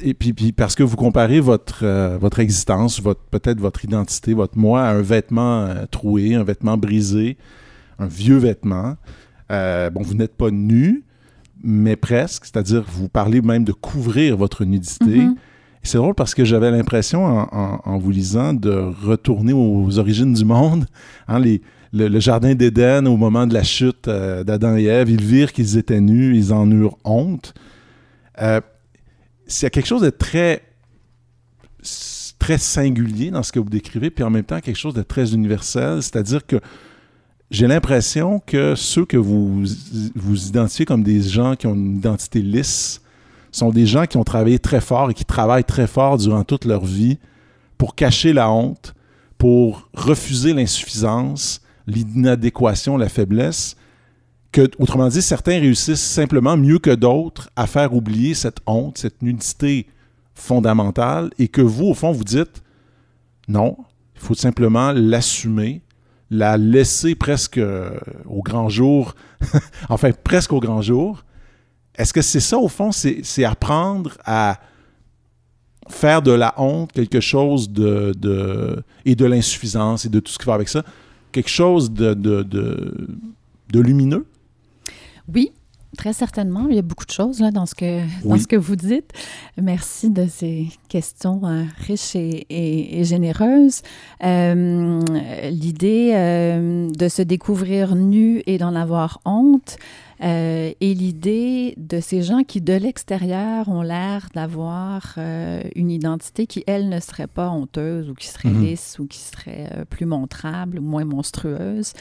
[0.00, 1.86] Et puis, puis, parce que vous comparez votre,
[2.18, 7.38] votre existence, votre, peut-être votre identité, votre moi à un vêtement troué, un vêtement brisé,
[7.98, 8.96] un vieux vêtement.
[9.50, 11.04] Euh, bon, vous n'êtes pas nu,
[11.62, 15.04] mais presque, c'est-à-dire vous parlez même de couvrir votre nudité.
[15.04, 15.34] Mm-hmm.
[15.82, 20.84] C'est drôle parce que j'avais l'impression, en, vous lisant, de retourner aux origines du monde.
[21.26, 25.24] Hein, les, le, jardin d'Éden, au moment de la chute euh, d'Adam et Ève, ils
[25.24, 27.54] virent qu'ils étaient nus, ils en eurent honte.
[28.40, 28.60] Euh,
[29.48, 30.62] quelque chose de très,
[32.38, 35.34] très singulier dans ce que vous décrivez, puis en même temps quelque chose de très
[35.34, 36.60] universel, c'est-à-dire que
[37.50, 39.64] j'ai l'impression que ceux que vous,
[40.14, 43.00] vous identifiez comme des gens qui ont une identité lisse
[43.50, 46.64] sont des gens qui ont travaillé très fort et qui travaillent très fort durant toute
[46.64, 47.18] leur vie
[47.76, 48.94] pour cacher la honte,
[49.36, 53.76] pour refuser l'insuffisance, l'inadéquation, la faiblesse,
[54.52, 59.22] que, autrement dit, certains réussissent simplement mieux que d'autres à faire oublier cette honte, cette
[59.22, 59.86] nudité
[60.34, 62.62] fondamentale, et que vous, au fond, vous dites
[63.48, 63.76] non,
[64.14, 65.82] il faut simplement l'assumer,
[66.30, 69.14] la laisser presque euh, au grand jour,
[69.88, 71.24] enfin presque au grand jour.
[71.96, 74.60] Est-ce que c'est ça, au fond, c'est apprendre à
[75.88, 80.38] faire de la honte quelque chose de, de et de l'insuffisance et de tout ce
[80.38, 80.84] qui va avec ça,
[81.32, 84.26] quelque chose de, de, de lumineux?
[85.32, 85.52] Oui,
[85.96, 86.68] Très certainement.
[86.70, 89.10] Il y a beaucoup de choses là, dans, ce que, dans ce que vous dites.
[89.60, 93.82] Merci de ces questions euh, riches et, généreuses.
[94.22, 95.00] Euh,
[95.50, 99.78] l'idée euh, de se découvrir nu et d'en avoir honte,
[100.22, 105.18] et l'idée de ces gens qui, de l'extérieur, ont l'air d'avoir
[105.74, 108.60] une identité qui, elle, ne serait pas honteuse ou qui serait mm-hmm.
[108.60, 111.94] lisse ou qui serait plus montrable ou moins monstrueuse.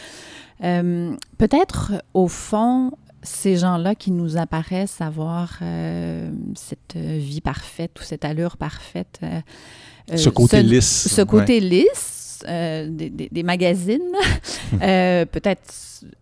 [0.59, 2.91] Peut-être, au fond,
[3.23, 9.19] ces gens-là qui nous apparaissent avoir euh, cette vie parfaite ou cette allure parfaite.
[9.23, 9.41] Euh,
[10.11, 11.07] euh, ce côté lisse.
[11.07, 13.99] Ce côté lisse des, magazines,
[14.79, 15.61] peut-être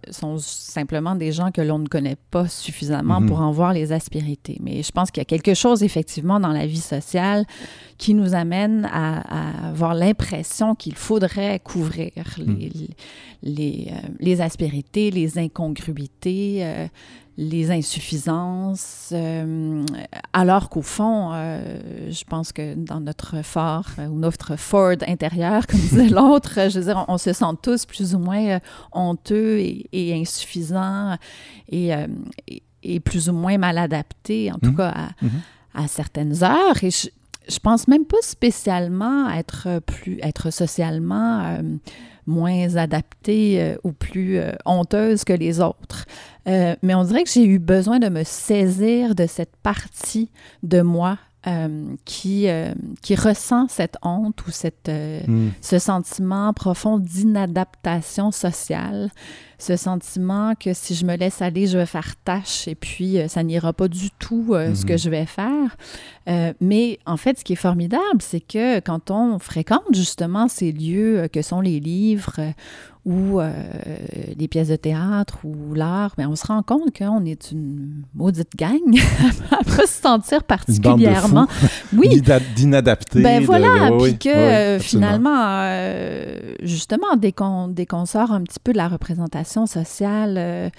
[0.09, 3.45] sont simplement des gens que l'on ne connaît pas suffisamment pour mhm.
[3.45, 4.57] en voir les aspérités.
[4.61, 7.45] Mais je pense qu'il y a quelque chose effectivement dans la vie sociale
[7.97, 12.87] qui nous amène à, avoir l'impression qu'il faudrait couvrir les, mhm.
[13.43, 16.89] les, les, aspérités, les incongruités,
[17.37, 19.85] les insuffisances, euh,
[20.33, 25.67] alors qu'au fond, euh, je pense que dans notre fort euh, ou notre Ford intérieur,
[25.69, 28.59] comme disait l'autre, je veux dire, on, se sent tous plus ou moins
[28.91, 31.15] honteux et, insuffisants
[31.69, 31.91] et,
[32.81, 34.77] et, plus ou moins mal adaptés, en tout mmh.
[34.77, 35.29] cas à, mmh.
[35.75, 36.83] à, certaines heures.
[36.83, 37.07] Et je,
[37.47, 41.59] je pense même pas spécialement être plus, être socialement
[42.27, 46.05] moins adaptée euh, ou plus euh, honteuse que les autres.
[46.47, 50.29] Euh, mais on dirait que j'ai eu besoin de me saisir de cette partie
[50.63, 51.17] de moi
[52.03, 52.47] qui,
[53.01, 55.51] qui ressent cette honte ou cette, hmm.
[55.61, 59.11] ce sentiment profond d'inadaptation sociale
[59.59, 63.27] ce sentiment que si je me laisse aller, je vais faire tâche et puis euh,
[63.27, 64.99] ça n'ira pas du tout euh, ce que mhm.
[64.99, 65.77] je vais faire.
[66.29, 70.71] Euh, mais en fait, ce qui est formidable, c'est que quand on fréquente justement ces
[70.71, 72.39] lieux que sont les livres
[73.07, 73.49] ou euh,
[74.37, 78.51] les pièces de théâtre ou l'art, mais on se rend compte qu'on est une maudite
[78.57, 78.81] gang
[79.51, 81.47] à pas se sentir particulièrement.
[81.97, 82.21] oui.
[82.57, 83.21] D'inadapté.
[83.21, 88.73] Ben voilà, puis que euh, finalement, euh, justement, dès qu'on qu'on sort un petit peu
[88.73, 90.71] de la représentation sociale,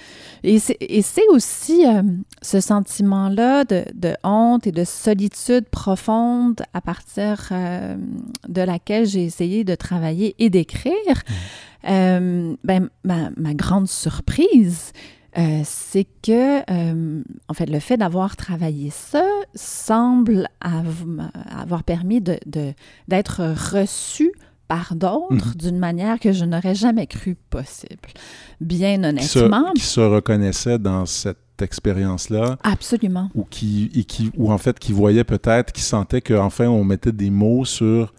[0.44, 1.84] et c'est aussi
[2.42, 7.50] ce sentiment-là de, de, honte et de solitude profonde à partir
[8.48, 10.92] de laquelle j'ai essayé de travailler et d'écrire.
[11.06, 11.32] Mmh.
[11.86, 14.92] Euh, ben, ma, ma, grande surprise,
[15.38, 22.46] euh, c'est que, euh, en fait, le fait d'avoir travaillé ça semble avoir permis d'être
[23.42, 24.32] de, reçu
[24.66, 25.54] par d'autres mhm.
[25.54, 28.08] d'une manière que je n'aurais jamais cru possible.
[28.60, 29.72] Bien honnêtement.
[29.74, 32.58] Qui se, reconnaissait dans cette expérience-là.
[32.64, 33.30] Absolument.
[33.34, 37.12] Ou qui, et qui, ou en fait, qui voyait peut-être, qui sentait qu'enfin on mettait
[37.12, 38.12] des mots sur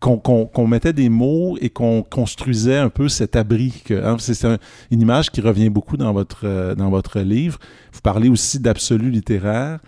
[0.00, 3.82] qu'on mettait des mots et qu'on construisait un peu cet abri.
[3.90, 4.44] Hein, c'est
[4.90, 7.58] une image qui revient beaucoup dans votre, euh, dans votre livre.
[7.92, 9.80] Vous parlez aussi d'absolu littéraire.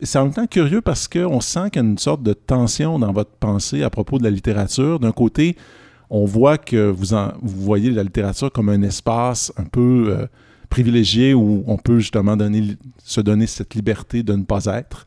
[0.00, 2.98] C'est en même temps curieux parce qu'on sent qu'il y a une sorte de tension
[2.98, 4.98] dans votre pensée à propos de la littérature.
[4.98, 5.56] D'un côté,
[6.08, 7.06] on voit que vous,
[7.42, 10.26] voyez la littérature comme un espace un peu euh,
[10.70, 12.36] privilégié où on peut justement
[13.04, 15.06] se donner cette liberté de ne pas être.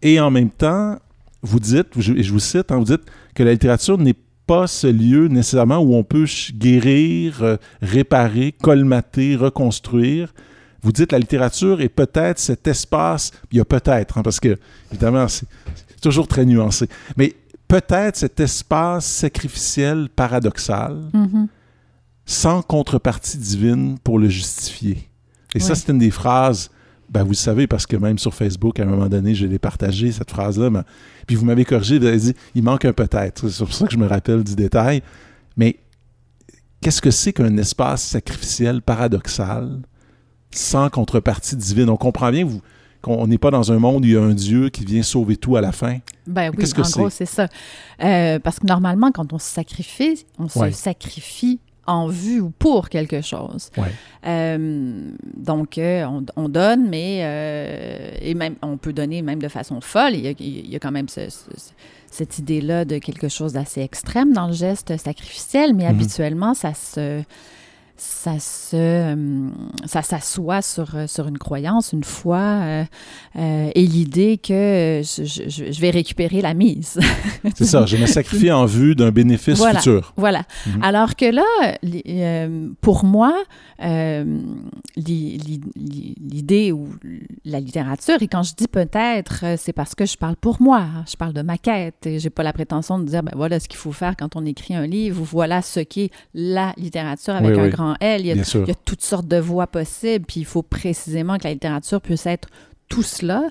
[0.00, 0.96] Et en même temps,
[1.42, 3.02] vous dites, et je vous cite, hein, vous dites
[3.34, 9.36] que la littérature n'est pas ce lieu nécessairement où on peut guérir, euh, réparer, colmater,
[9.36, 10.34] reconstruire.
[10.82, 14.56] Vous dites la littérature est peut-être cet espace, il y a peut-être, hein, parce que
[14.90, 15.46] évidemment c'est
[16.00, 17.34] toujours très nuancé, mais
[17.68, 21.46] peut-être cet espace sacrificiel paradoxal, mm-hmm.
[22.26, 25.08] sans contrepartie divine pour le justifier.
[25.54, 26.70] Et ça, c'est une des phrases
[27.10, 29.58] ben, vous le savez, parce que même sur Facebook, à un moment donné, je l'ai
[29.58, 30.70] partagé, cette phrase-là.
[31.26, 33.48] Puis vous m'avez corrigé, vous avez dit, il manque un peut-être.
[33.48, 35.02] C'est pour ça que je me rappelle du détail.
[35.56, 35.80] Mais
[36.80, 39.80] qu'est-ce que c'est qu'un espace sacrificiel paradoxal
[40.52, 41.90] sans contrepartie divine?
[41.90, 42.46] On comprend bien
[43.02, 45.36] qu'on n'est pas dans un monde où il y a un Dieu qui vient sauver
[45.36, 45.98] tout à la fin.
[46.28, 47.26] Ben oui, en gros, c'est?
[47.26, 47.48] ça.
[48.04, 51.58] Euh, parce que normalement, quand on se sacrifie, on se sacrifie
[51.90, 53.70] en vue ou pour quelque chose.
[53.76, 53.92] Ouais.
[54.26, 59.48] Euh, donc, euh, on, on donne, mais euh, et même, on peut donner même de
[59.48, 60.14] façon folle.
[60.14, 61.72] Il y a, il y a quand même ce- ce-
[62.10, 65.90] cette idée-là de quelque chose d'assez extrême dans le geste sacrificiel, mais Mhm.
[65.90, 67.22] habituellement, ça se
[68.02, 69.48] ça se euh,
[69.84, 72.84] ça s'assoit sur, euh, sur une croyance, une foi euh,
[73.36, 76.98] euh, et l'idée que je, je- je vais récupérer la mise.
[77.54, 79.78] C'est ça, je me sacrifie en vue d'un bénéfice Voilà.
[79.80, 80.12] futur.
[80.16, 80.44] Voilà.
[80.66, 80.82] Mhm.
[80.82, 81.44] Alors que là,
[81.84, 83.34] euh, pour moi,
[84.96, 86.88] li- li- li- l'idée ou
[87.44, 91.16] la littérature, et quand je dis peut-être, c'est parce que je parle pour moi, je
[91.16, 93.78] parle de ma quête, et j'ai pas la prétention de dire, ben voilà ce qu'il
[93.78, 97.60] faut faire quand on écrit un livre, ou voilà ce qu'est la littérature avec Oui,
[97.60, 97.70] un oui.
[97.70, 98.20] grand L.
[98.22, 98.62] Il y a Bien sûr.
[98.64, 102.00] il y a toutes sortes de voies possibles, puis il faut précisément que la littérature
[102.00, 102.48] puisse être
[102.88, 103.44] tout cela,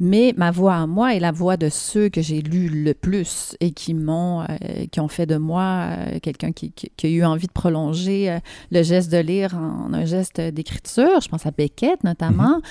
[0.00, 3.54] mais ma voix à moi est la voix de ceux que j'ai lus le plus
[3.60, 4.46] et qui m'ont, euh,
[4.90, 8.30] qui ont fait de moi euh, quelqu'un qui, qui- qui a eu envie de prolonger
[8.30, 8.38] euh,
[8.70, 11.20] le geste de lire en un geste d'écriture.
[11.20, 12.62] Je pense à Beckett notamment,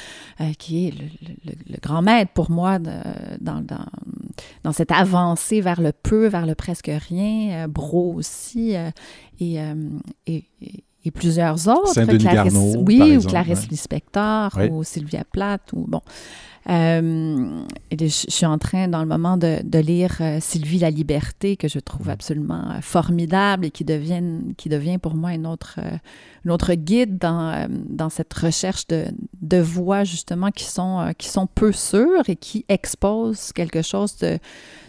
[0.41, 2.89] euh, qui est le, le- le- le grand maître pour moi de-
[3.39, 3.86] dans, dans,
[4.63, 7.67] dans cette avancée vers le peu, vers le presque rien.
[7.67, 8.89] Bro aussi et,
[9.39, 9.60] et,
[10.25, 10.43] et-
[11.08, 11.93] et plusieurs autres.
[11.93, 13.67] Clarisse- Garneau, oui, ou Clarisse ouais.
[13.72, 14.70] Lispector, Ouais.
[14.70, 16.02] ou Sylvia Plath, ou bon.
[16.69, 20.80] Euh, et je, je suis en train, dans le moment, de, de lire euh, Sylvie
[20.80, 22.13] la Liberté, que je trouve Mhm.
[22.13, 24.21] absolument euh, formidable et qui devient,
[24.58, 25.80] qui devient pour moi une autre,
[26.43, 29.06] une autre guide dans, dans cette recherche de,
[29.41, 34.38] de voix, justement, qui sont, qui sont peu sûres et qui exposent quelque chose de,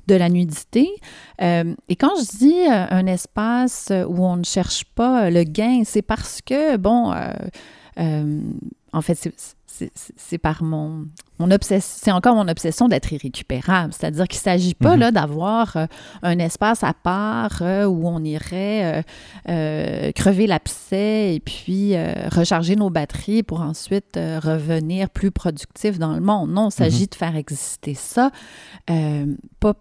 [0.09, 0.89] de la nudité.
[1.41, 6.41] Et quand je dis un espace où on ne cherche pas le gain, c'est parce
[6.45, 7.13] que, bon,
[7.99, 8.41] euh,
[8.93, 11.07] en fait, c'est- par mon,
[11.39, 13.93] mon obsession, c'est encore mon obsession d'être irrécupérable.
[13.93, 15.01] C'est-à-dire qu'il ne s'agit pas Mhm.
[15.01, 15.87] là d'avoir euh,
[16.23, 19.05] un espace à part euh, où on irait
[19.49, 21.95] euh, crever l'abcès et puis
[22.31, 26.51] recharger nos batteries pour ensuite revenir plus productif dans le monde.
[26.51, 28.31] Non, il s'agit de faire exister ça,
[29.61, 29.75] pas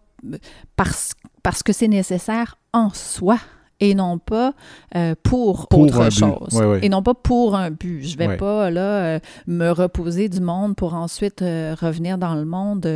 [0.76, 3.38] parce, parce que c'est nécessaire en soi
[3.80, 4.54] et non pas
[4.96, 6.62] euh, pour, Pour autre chose.
[6.82, 8.04] Et non pas pour un but.
[8.04, 12.46] Je vais pas là euh, me reposer du monde pour ensuite euh, revenir dans le
[12.46, 12.88] monde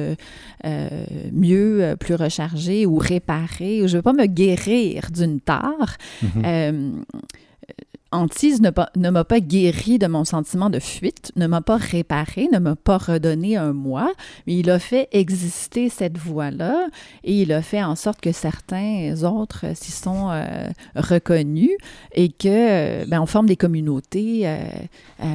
[1.31, 3.87] mieux, plus rechargé ou réparé.
[3.87, 5.97] Je vais pas me guérir d'une tare.
[6.21, 6.43] Mhm.
[6.45, 6.91] Euh,
[8.13, 12.49] Antise ne, ne m'a pas guéri de mon sentiment de fuite, ne m'a pas réparé,
[12.51, 14.11] ne m'a pas redonné un moi,
[14.45, 16.87] mais il a fait exister cette voie-là
[17.23, 21.71] et il a fait en sorte que certains autres s'y sont euh, reconnus
[22.13, 24.57] et que euh, ben, on forme des communautés euh,
[25.23, 25.25] euh,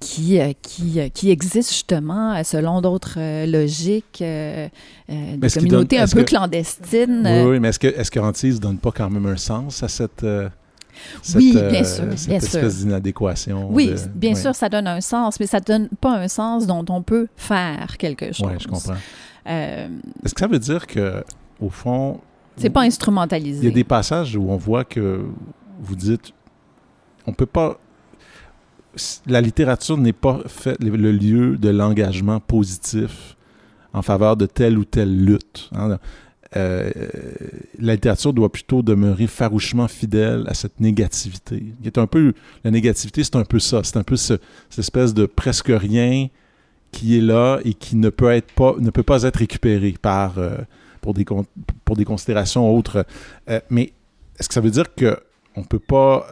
[0.00, 4.68] qui, qui, qui existent justement selon d'autres euh, logiques, euh,
[5.10, 7.22] euh, des communautés donne- un peu que- clandestines.
[7.24, 9.88] Oui, oui, mais est-ce que, est-ce que Antise donne pas quand même un sens à
[9.88, 10.24] cette,
[11.22, 12.84] cette, Oui, euh, bien sûr, cette bien espèce sûr.
[12.86, 13.68] d'inadéquation?
[13.72, 14.40] Oui, de- bien ouais.
[14.40, 17.28] sûr, ça donne un sens, mais ça ne donne pas un sens dont on peut
[17.36, 18.46] faire quelque chose.
[18.50, 18.94] Oui, je comprends.
[19.48, 19.88] Euh,
[20.24, 21.24] Est-ce que ça veut dire que,
[21.60, 22.20] au fond,
[22.56, 23.60] c'est pas instrumentalisé.
[23.62, 25.24] il y a des passages où on voit que
[25.80, 26.32] vous dites,
[27.26, 27.78] on peut pas.
[29.26, 33.36] La littérature n'est pas fait le le lieu de l'engagement positif
[33.92, 35.70] en faveur de telle ou telle lutte.
[35.72, 35.98] hein.
[36.56, 36.90] Euh,
[37.78, 41.62] la littérature doit plutôt demeurer farouchement fidèle à cette négativité.
[41.84, 42.32] est un peu,
[42.64, 43.82] la négativité, c'est un peu ça.
[43.84, 46.28] C'est un peu ce- cette espèce de presque rien
[46.90, 50.56] qui est là et qui ne peut, pas, être récupéré par, euh,
[51.00, 51.24] pour, des,
[52.04, 53.06] considérations autres.
[53.48, 53.92] Euh, mais
[54.38, 56.26] est-ce que ça veut dire qu'on ne peut pas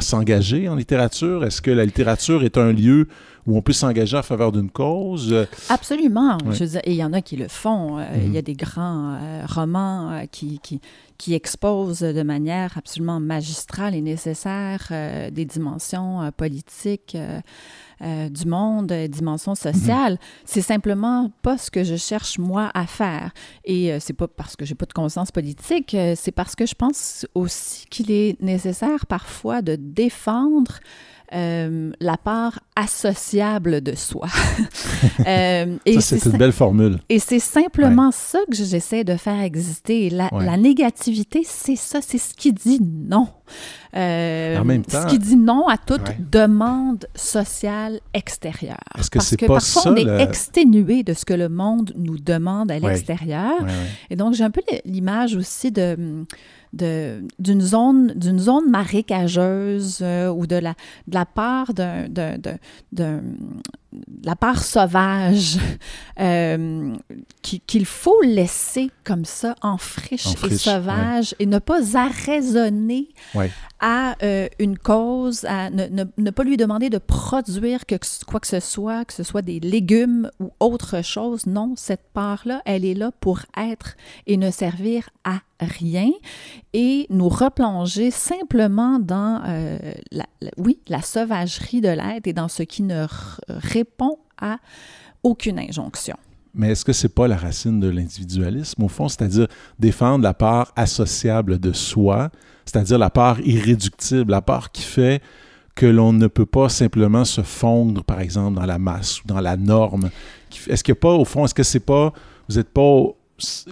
[0.00, 1.46] s'engager en littérature?
[1.46, 3.08] Est-ce que la littérature est un lieu
[3.46, 5.32] où on peut s'engager en faveur d'une cause?
[5.32, 6.38] Euh, Absolument.
[6.44, 6.54] Ouais.
[6.54, 7.98] Je veux dire, et il y en a qui le font.
[7.98, 8.22] Euh, Mhm.
[8.26, 10.80] Il y a des grands euh, romans qui, qui,
[11.18, 14.88] qui exposent de manière absolument magistrale et nécessaire
[15.32, 17.16] des dimensions politiques
[18.02, 20.18] euh, du monde, euh, dimensions sociales.
[20.44, 23.32] C'est simplement pas ce que je cherche moi à faire.
[23.64, 26.74] Et euh, c'est pas parce que j'ai pas de conscience politique, c'est parce que je
[26.74, 30.72] pense aussi qu'il est nécessaire parfois de défendre
[31.34, 34.26] euh, la part associable de soi.
[35.26, 36.98] Euh, et ça, c'est une belle formule.
[37.08, 40.08] et c'est simplement ça que j'essaie de faire exister.
[40.10, 40.44] La, Ouais.
[40.44, 43.28] la négativité, c'est ça, c'est ce qui dit non.
[43.96, 46.18] Euh, En même temps- ce qui dit non à toute Ouais.
[46.30, 48.76] demande sociale extérieure.
[48.98, 51.48] Est-ce que Parce que pas parfois, ça, on est le- exténué de ce que le
[51.48, 53.54] monde nous demande à l'extérieur.
[53.60, 53.72] Ouais, ouais.
[54.10, 56.24] Et donc, j'ai un peu l'image aussi de
[56.72, 60.74] d'une zone d'une zone marécageuse euh, ou de la
[61.06, 62.06] de la part d'un-
[64.24, 65.58] la part sauvage
[67.42, 73.08] qu'il faut laisser comme ça en friche, et sauvage et ne pas arraisonner
[73.80, 74.16] à
[74.58, 79.04] une cause, à ne, ne, pas lui demander de produire que, quoi que ce soit,
[79.04, 81.46] que ce soit des légumes ou autre chose.
[81.46, 86.10] Non, cette part-là, elle est là pour être et ne servir à rien
[86.72, 89.78] et nous replonger simplement dans, euh,
[90.12, 90.26] la,
[90.58, 93.06] oui, la sauvagerie de l'être et dans ce qui ne
[93.48, 94.58] répond à
[95.22, 96.16] aucune injonction.
[96.54, 99.46] Mais est-ce que c'est pas la racine de l'individualisme au fond, c'est-à-dire
[99.78, 102.30] défendre la part associable de soi,
[102.64, 105.22] c'est-à-dire la part irréductible, la part qui fait
[105.74, 109.40] que l'on ne peut pas simplement se fondre, par exemple, dans la masse ou dans
[109.40, 110.08] la norme.
[110.66, 112.14] Est-ce a pas, au fond, est-ce que c'est pas,
[112.48, 113.02] vous n'êtes pas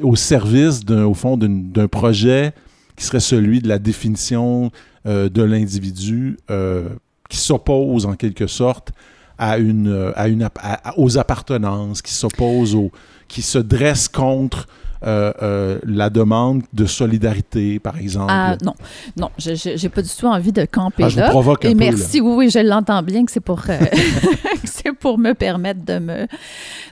[0.03, 2.53] au service, au fond, d'un projet
[2.97, 4.71] qui serait celui de la définition
[5.07, 6.89] euh, de l'individu euh,
[7.29, 8.93] qui s'oppose en quelque sorte
[9.39, 10.49] à une, euh, à une,
[10.97, 12.93] aux appartenances, qui s'oppose aux,
[13.29, 14.69] qui se dresse contre
[15.07, 18.33] euh, euh, la demande de solidarité, par exemple?
[18.33, 18.75] Ah, non,
[19.19, 21.27] non, je n'ai pas du tout envie de camper ah, je là.
[21.27, 23.79] Vous provoque un Et merci, oui, oui, je l'entends bien que c'est pour, euh,
[25.01, 26.27] pour me permettre de me,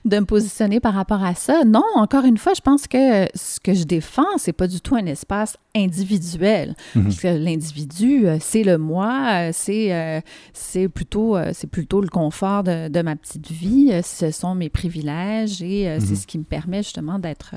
[0.04, 1.64] de me positionner par rapport à ça.
[1.64, 4.94] Non, encore une fois, je pense que ce que je défends, c'est pas du tout
[4.94, 6.74] un espace individuel.
[6.94, 7.04] Mhm.
[7.04, 13.02] Parce que l'individu, c'est le moi, c'est c'est plutôt, c'est plutôt le confort de, de,
[13.02, 16.16] ma petite vie, ce sont mes privilèges et c'est mhm.
[16.16, 17.54] ce qui me permet justement d'être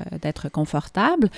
[0.48, 1.28] confortable.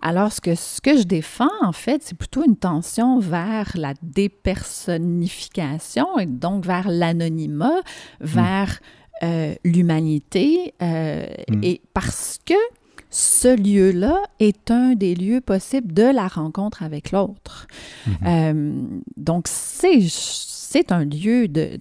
[0.00, 3.92] Alors, ce que, ce que je défends, en fait, c'est plutôt une tension vers la
[4.02, 7.80] dépersonnification et donc vers l'anonymat,
[8.20, 8.80] vers
[9.22, 10.74] euh, l'humanité.
[10.82, 11.60] Euh, mm.
[11.62, 12.54] Et parce que
[13.14, 17.68] ce lieu-là est un des lieux possibles de la rencontre avec l'autre.
[18.08, 18.12] Mm-hmm.
[18.26, 18.72] Euh,
[19.16, 20.00] donc, c'est
[20.74, 21.78] c'est un lieu de,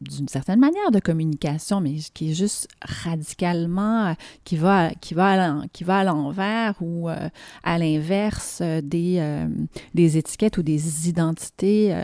[0.00, 5.66] d'une certaine manière de communication, mais qui est juste radicalement, qui va, qui va, à,
[5.74, 7.28] qui va à l'envers ou euh,
[7.64, 9.46] à l'inverse euh, des, euh,
[9.92, 11.94] des étiquettes ou des identités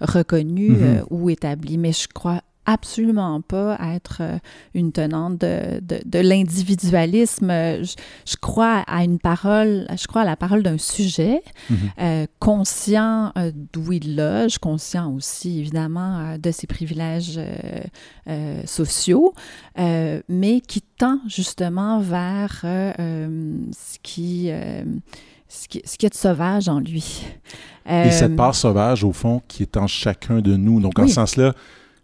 [0.00, 1.06] reconnues mm-hmm.
[1.10, 1.78] ou établies.
[1.78, 4.38] Mais je crois absolument pas être euh,
[4.74, 7.50] une tenante de, de, l'individualisme.
[7.50, 11.76] Je, crois à une parole, je crois à la parole d'un sujet mm-hmm.
[12.00, 17.40] euh, conscient euh, d'où il loge, conscient aussi évidemment de ses privilèges
[18.64, 19.34] sociaux,
[19.76, 24.50] mais qui tend justement vers ce qui
[25.48, 27.24] ce qui, ce qui, est de sauvage en lui.
[27.88, 30.80] Et cette part sauvage, au fond, qui est en chacun de nous.
[30.80, 31.54] Donc, en ce sens-là,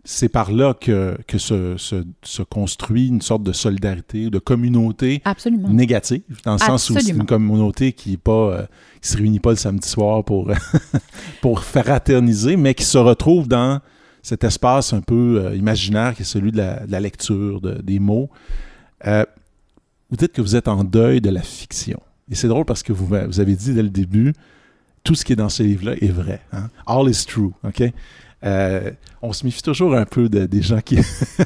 [0.04, 5.22] c'est par là que, que se, se, construit une sorte de solidarité, de communauté
[5.68, 8.62] négative, dans le sens où c'est une communauté qui ne euh,
[9.02, 10.50] se réunit pas le samedi soir pour,
[11.42, 13.80] pour fraterniser, mais qui se retrouve dans
[14.22, 18.30] cet espace un peu euh, imaginaire qui est celui de la, lecture, des mots.
[19.06, 19.24] Euh,
[20.10, 22.00] vous dites que vous êtes en deuil de la fiction.
[22.30, 24.32] Et c'est drôle parce que vous, vous avez dit dès le début,
[25.04, 26.40] tout ce qui est dans ce livre-là est vrai.
[26.52, 26.68] Hein?
[26.86, 27.82] All is true, OK?
[28.42, 30.98] Euh, on se méfie toujours un peu des gens qui,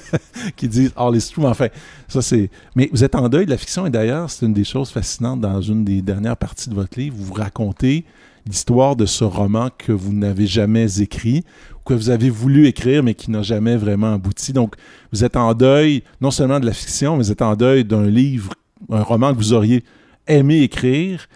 [0.56, 1.44] qui disent All is true.
[1.44, 1.68] Enfin,
[2.06, 2.50] ça c'est.
[2.76, 5.40] Mais vous êtes en deuil de la fiction et d'ailleurs, c'est une des choses fascinantes
[5.40, 7.16] dans une des dernières parties de votre livre.
[7.18, 8.04] Vous racontez
[8.46, 13.02] l'histoire de ce roman que vous n'avez jamais écrit ou que vous avez voulu écrire
[13.02, 14.52] mais qui n'a jamais vraiment abouti.
[14.52, 14.76] Donc,
[15.12, 18.06] vous êtes en deuil non seulement de la fiction, mais vous êtes en deuil d'un
[18.06, 18.52] livre,
[18.90, 19.82] un roman que vous auriez
[20.26, 21.26] aimé écrire,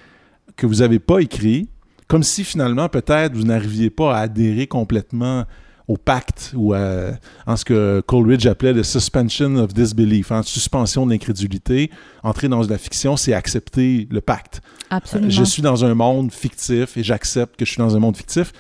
[0.57, 1.69] que vous n'avez pas écrit
[2.09, 5.45] comme si finalement, peut-être, vous n'arriviez pas à adhérer complètement
[5.89, 7.13] au pacte ou à,
[7.47, 11.91] en ce que Coleridge appelait le suspension of disbelief, en hein, suspension d'incrédulité.
[12.23, 14.61] Entrer dans la fiction, c'est accepter le pacte.
[14.91, 15.31] Absolument.
[15.31, 18.53] je suis dans un monde fictif et j'accepte que je suis dans un monde fictif.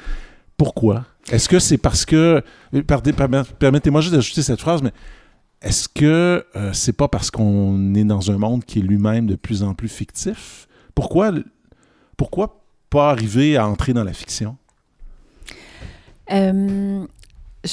[0.56, 1.04] Pourquoi?
[1.30, 2.42] Est-ce que c'est parce que.
[3.58, 4.92] Permettez-moi juste d'ajouter cette phrase, mais
[5.60, 9.36] est-ce que euh, c'est pas parce qu'on est dans un monde qui est lui-même de
[9.36, 10.66] plus en plus fictif?
[10.94, 11.32] Pourquoi,
[12.16, 12.57] pourquoi
[12.90, 14.56] pas arriver à entrer dans la fiction?
[16.32, 17.04] Euh,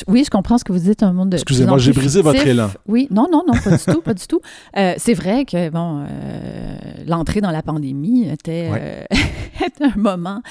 [0.08, 1.36] oui, je comprends ce que vous dites, un monde de.
[1.36, 2.72] Excusez-moi, j'ai brisé votre élan.
[2.88, 4.42] Oui, non, non, non, pas du tout, pas du tout.
[4.78, 8.70] Euh, c'est vrai que, bon, euh, l'entrée dans la pandémie était,
[9.82, 10.42] un moment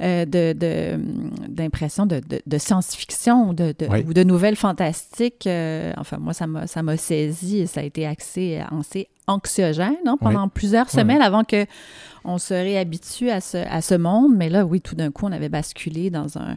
[0.00, 3.74] d'impression de, de, de, science-fiction de,
[4.06, 5.48] ou de nouvelles fantastiques.
[5.96, 8.60] enfin, moi, ça m'a saisi et ça a été axé,
[9.28, 11.64] anxiogène hein, pendant plusieurs semaines avant que
[12.24, 14.34] on se réhabitue à ce, à ce monde.
[14.36, 16.56] Mais là, oui, tout d'un coup, on avait basculé dans un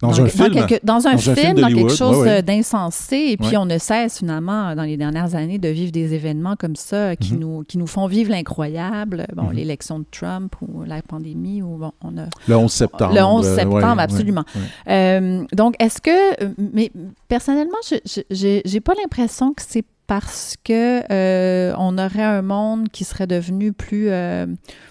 [0.00, 0.66] dans, un film.
[0.82, 3.16] dans un film, dans quelque chose d'insensé.
[3.28, 6.76] Et puis, on ne cesse finalement, dans les dernières années, de vivre des événements comme
[6.76, 7.40] ça qui, mhm.
[7.40, 9.26] nous, qui nous font vivre l'incroyable.
[9.34, 9.52] Bon, mhm.
[9.52, 11.62] l'élection de Trump ou la pandémie.
[11.62, 13.14] Ou, bon, on a, le 11 septembre.
[13.14, 14.44] Le 11 septembre, absolument.
[14.88, 16.52] Euh, donc, est-ce que.
[16.58, 16.92] Mais
[17.28, 23.04] personnellement, je n'ai pas l'impression que c'est parce que euh, on aurait un monde qui
[23.04, 24.46] serait devenu plus, euh,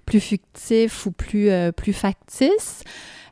[0.05, 2.83] plus fictif ou plus, plus factice.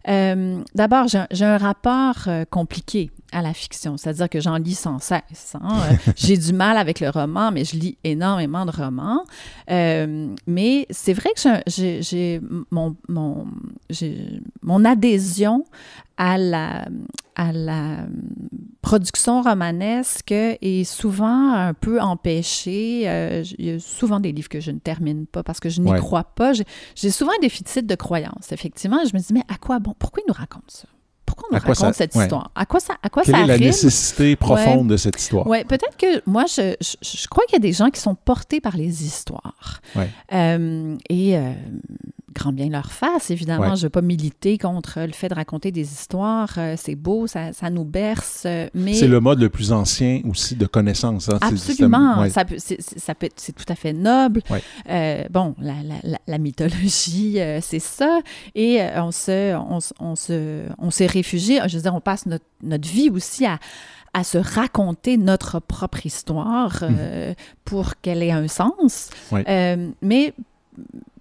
[0.09, 4.99] Euh, d'abord, j'ai un rapport euh, compliqué à la fiction, c'est-à-dire que j'en lis sans
[4.99, 5.55] cesse.
[5.55, 5.79] Hein.
[5.91, 9.23] Euh, j'ai du mal avec le roman, mais je lis énormément de romans.
[9.67, 13.47] mais c'est vrai que j'ai mon, mon,
[14.61, 15.65] mon adhésion
[16.17, 16.85] à la,
[17.35, 18.05] à la
[18.81, 23.03] production romanesque est souvent un peu empêchée.
[23.05, 25.81] Euh, il y a souvent des livres que je ne termine pas parce que je
[25.81, 26.51] n'y crois pas.
[26.95, 28.99] J'ai souvent un déficit de croyance, effectivement.
[29.09, 29.95] Je me dis, mais à quoi bon?
[29.97, 30.87] Pourquoi il nous raconte ça?
[31.25, 32.51] Pourquoi on nous raconte cette histoire?
[32.53, 35.47] À quoi ça, à quoi Quelle ça est la nécessité profonde de cette histoire?
[35.47, 38.61] Oui, peut-être que moi, je, je, crois qu'il y a des gens qui sont portés
[38.61, 39.81] par les histoires.
[40.33, 41.53] Euh, et euh,
[42.33, 43.75] grand bien leur face, évidemment.
[43.75, 46.53] Je ne veux pas militer contre le fait de raconter des histoires.
[46.57, 48.93] Euh, c'est beau, ça, nous berce, euh, mais...
[48.93, 51.29] C'est le mode le plus ancien aussi de connaissance.
[51.29, 52.25] Hein, Absolument.
[52.57, 54.41] C'est tout à fait noble.
[54.89, 58.19] Euh, bon, la, mythologie, c'est ça.
[58.55, 59.55] Et on se,
[59.99, 61.59] on, se, on s'est réfugié.
[61.67, 63.59] Je veux dire, on passe notre, notre vie aussi à
[64.15, 67.33] à se raconter notre propre histoire mhm.
[67.65, 69.09] pour qu'elle ait un sens.
[69.31, 70.33] mais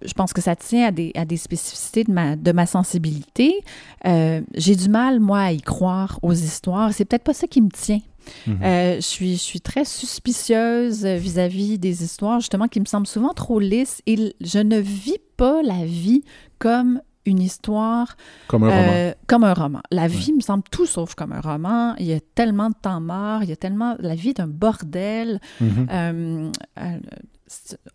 [0.01, 3.63] je pense que ça tient à des, à des spécificités de ma, de ma sensibilité.
[4.05, 6.91] Euh, j'ai du mal, moi, à y croire aux histoires.
[6.93, 8.01] C'est peut-être pas ça qui me tient.
[8.47, 8.59] Mhm.
[8.63, 13.33] Euh, je, suis, je suis très suspicieuse vis-à-vis des histoires, justement, qui me semblent souvent
[13.33, 14.01] trop lisses.
[14.07, 16.23] Et je ne vis pas la vie
[16.59, 18.17] comme une histoire.
[18.47, 18.93] Comme un roman.
[18.93, 19.81] Euh, comme un roman.
[19.91, 21.95] La vie me semble tout sauf comme un roman.
[21.97, 23.95] Il y a tellement de temps mort, il y a tellement.
[23.99, 25.39] La vie est un bordel.
[25.61, 26.51] Mhm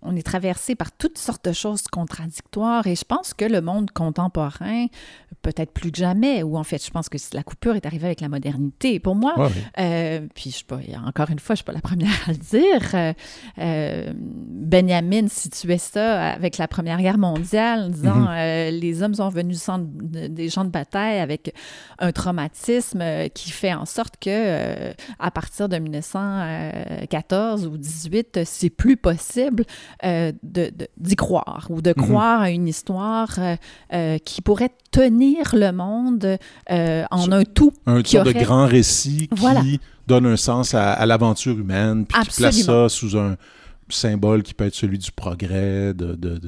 [0.03, 3.91] on est traversé par toutes sortes de choses contradictoires et je pense que le monde
[3.91, 4.87] contemporain,
[5.43, 8.21] peut-être plus que jamais, ou en fait, je pense que la coupure est arrivée avec
[8.21, 9.01] la modernité.
[9.01, 9.35] Pour moi,
[9.79, 12.39] euh, puis je pas, encore une fois, je ne suis pas la première à le
[12.39, 13.13] dire, euh,
[13.59, 18.75] euh, Benjamin situait ça avec la Première Guerre mondiale, en disant mhm.
[18.79, 21.55] les hommes sont venus des champs de bataille avec
[21.99, 23.03] un traumatisme
[23.35, 29.48] qui fait en sorte que à partir de 1914 ou 18, c'est plus possible
[30.05, 30.33] euh,
[30.97, 32.05] d'y croire ou de mhm.
[32.05, 33.57] croire à une histoire euh,
[33.93, 36.39] euh, qui pourrait tenir le monde
[36.69, 37.73] en un tout.
[37.87, 42.63] Un tour de grand récit qui donne un sens à, l'aventure humaine, puis qui place
[42.63, 43.37] ça sous un
[43.91, 46.41] symbole qui peut être celui du progrès, de,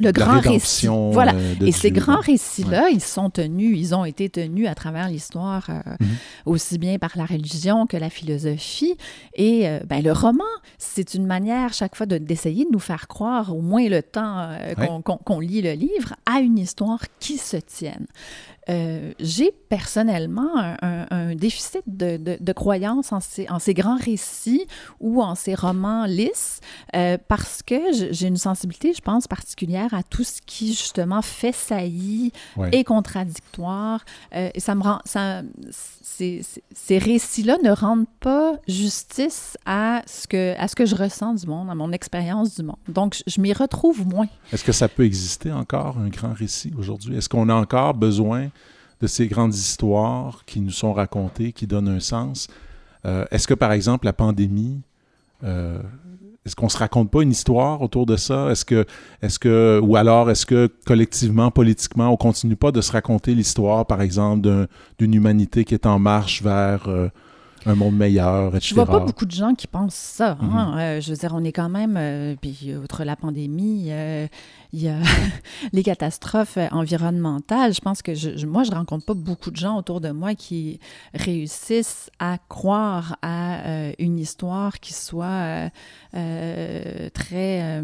[0.00, 0.88] le grand récit.
[0.88, 1.34] Voilà.
[1.60, 5.80] Et ces grands récits-là, ils sont tenus, ils ont été tenus à travers l'histoire, euh,
[6.00, 6.08] mhm.
[6.46, 8.96] aussi bien par la religion que la philosophie.
[9.34, 10.44] Et euh, ben, le roman,
[10.78, 15.00] c'est une manière chaque fois d'essayer de, nous faire croire, au moins le temps euh,
[15.02, 18.06] qu'on lit le livre, à une histoire qui se tienne.
[18.70, 24.66] Euh, j'ai personnellement un, déficit de, croyance en ces, en ces, grands récits
[25.00, 26.60] ou en ces romans lisses
[26.94, 27.76] euh, parce que
[28.10, 32.32] j'ai une sensibilité, je pense, particulière à tout ce qui justement fait saillie
[32.72, 34.04] et contradictoire.
[34.34, 35.00] Euh, et ça me rend.
[35.04, 36.42] Ça, ces,
[36.72, 41.46] ces récits-là ne rendent pas justice à ce, que, à ce que je ressens du
[41.46, 42.76] monde, à mon expérience du monde.
[42.88, 44.28] Donc, je, je m'y retrouve moins.
[44.52, 47.16] Est-ce que ça peut exister encore, un grand récit aujourd'hui?
[47.16, 48.50] Est-ce qu'on a encore besoin
[49.00, 52.48] de ces grandes histoires qui nous sont racontées, qui donnent un sens.
[53.06, 54.80] Euh, est-ce que, par exemple, la pandémie,
[55.42, 55.78] euh,
[56.46, 58.50] est-ce qu'on se raconte pas une histoire autour de ça?
[58.50, 58.86] Est-ce que,
[59.22, 63.86] est-ce que, ou alors, est-ce que collectivement, politiquement, on continue pas de se raconter l'histoire,
[63.86, 64.66] par exemple,
[64.98, 67.08] d'une humanité qui est en marche vers euh,
[67.66, 68.68] un monde meilleur, etc.
[68.70, 70.36] Je vois pas beaucoup de gens qui pensent ça.
[70.40, 70.76] Hein.
[70.76, 71.00] Mm-hmm.
[71.02, 73.90] je veux dire, on est quand même, puis outre la pandémie,
[74.74, 74.98] il y a
[75.72, 77.72] les catastrophes environnementales.
[77.72, 80.80] Je pense que je, moi, je rencontre pas beaucoup de gens autour de moi qui
[81.14, 85.68] réussissent à croire à euh, une histoire qui soit euh,
[86.16, 87.82] euh, très...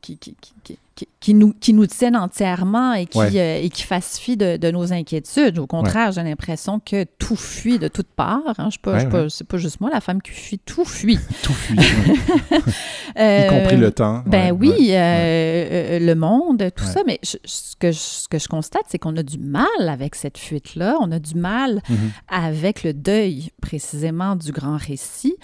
[0.00, 0.78] qui, qui, qui,
[1.20, 4.70] qui, nous, qui nous tiennent entièrement et qui, euh, et qui fassent fi de, de,
[4.70, 5.58] nos inquiétudes.
[5.58, 8.54] Au contraire, j'ai l'impression que tout fuit de toutes parts.
[8.58, 8.68] Hein.
[8.70, 11.18] Je pas, pas, c'est pas juste moi, la femme qui fuit, tout fuit.
[11.42, 11.78] tout fuit.
[13.16, 14.22] y compris le temps.
[14.26, 17.02] Ben oui, le monde, tout ça.
[17.06, 17.36] Mais ce,
[17.78, 20.96] que je, ce que je constate, c'est qu'on a du mal avec cette fuite-là.
[21.00, 21.96] On a du mal mm-hmm.
[22.28, 25.36] avec le deuil, précisément, du grand récit.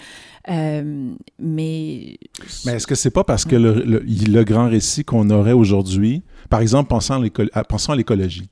[0.49, 2.17] Euh, mais.
[2.65, 6.61] Mais est-ce que c'est pas parce que le, le, grand récit qu'on aurait aujourd'hui, par
[6.61, 8.49] exemple, pensant à l'écologie,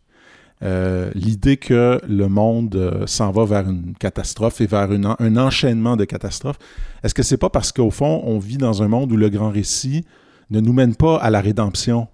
[0.63, 5.37] euh, l'idée que le monde euh, s'en va vers une catastrophe et vers une, un
[5.37, 6.57] enchaînement de catastrophes,
[7.03, 9.51] est-ce que c'est pas parce qu'au fond, on vit dans un monde où le grand
[9.51, 10.03] récit
[10.49, 12.07] ne nous mène pas à la rédemption,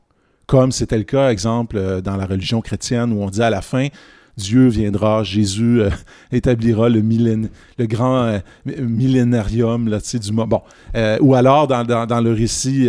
[0.48, 3.88] comme c'était le cas, exemple, dans la religion chrétienne, où on dit à la fin,
[4.38, 5.90] Dieu viendra, Jésus euh,
[6.32, 10.62] établira le, le grand euh, millénarium là, du bon.
[10.96, 12.88] Euh, ou alors dans, le récit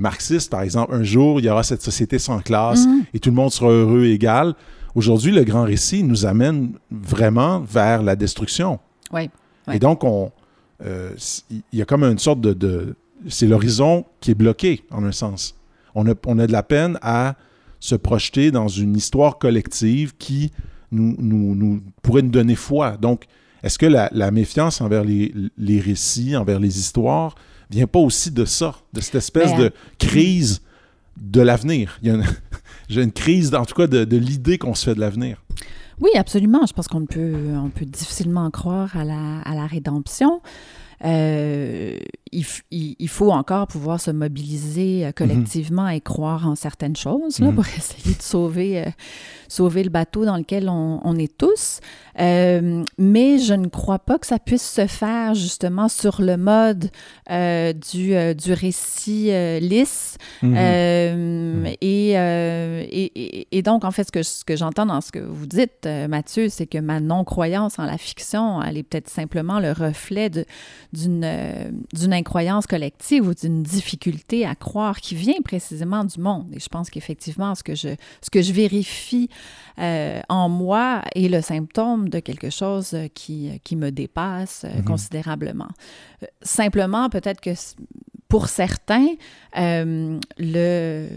[0.00, 3.04] marxiste, par exemple, un jour il y aura cette société sans classe mhm.
[3.14, 4.54] et tout le monde sera heureux et égal.
[4.94, 8.78] Aujourd'hui, le grand récit nous amène vraiment vers la destruction.
[9.12, 9.28] Oui.
[9.72, 10.30] Et donc on,
[10.84, 12.96] il y a comme une sorte de,
[13.28, 15.56] c'est l'horizon qui est bloqué en un sens.
[15.94, 17.36] On a, on a de la peine à
[17.80, 20.50] se projeter dans une histoire collective qui
[20.90, 22.96] nous, nous, pourrait nous donner foi.
[22.96, 23.24] Donc,
[23.62, 27.34] est-ce que la, méfiance envers les, les, récits, envers les histoires,
[27.70, 30.62] vient pas aussi de ça, de cette espèce de crise
[31.16, 31.98] de l'avenir?
[32.02, 32.24] Il y a une,
[32.88, 35.42] j'ai une crise, en tout cas, de, de l'idée qu'on se fait de l'avenir.
[36.00, 36.66] Oui, absolument.
[36.66, 40.40] Je pense qu'on peut, on peut difficilement croire à la, à la rédemption.
[41.04, 41.98] Euh,
[42.32, 47.54] il, faut encore pouvoir se mobiliser euh, collectivement et croire en certaines choses là, mhm.
[47.54, 48.90] pour essayer de sauver, euh,
[49.46, 51.80] sauver le bateau dans lequel on, est tous.
[52.18, 56.90] mais je ne crois pas que ça puisse se faire justement sur le mode
[57.28, 59.30] du, du récit
[59.60, 60.16] lisse.
[60.42, 60.54] Mhm.
[60.54, 61.66] Mhm.
[61.80, 65.46] Et, et, et, donc, en fait, ce que, ce que j'entends dans ce que vous
[65.46, 70.30] dites, Mathieu, c'est que ma non-croyance en la fiction, elle est peut-être simplement le reflet
[70.30, 70.46] de
[70.94, 76.46] d'une d'une incroyance collective ou d'une difficulté à croire qui vient précisément du monde.
[76.54, 77.88] Et je pense qu'effectivement, ce que je
[78.22, 79.28] ce que je vérifie
[79.78, 84.84] euh, en moi est le symptôme de quelque chose qui, qui me dépasse euh, mm-hmm.
[84.84, 85.68] considérablement.
[86.22, 87.52] Euh, simplement, peut-être que
[88.28, 89.08] pour certains,
[89.54, 91.08] le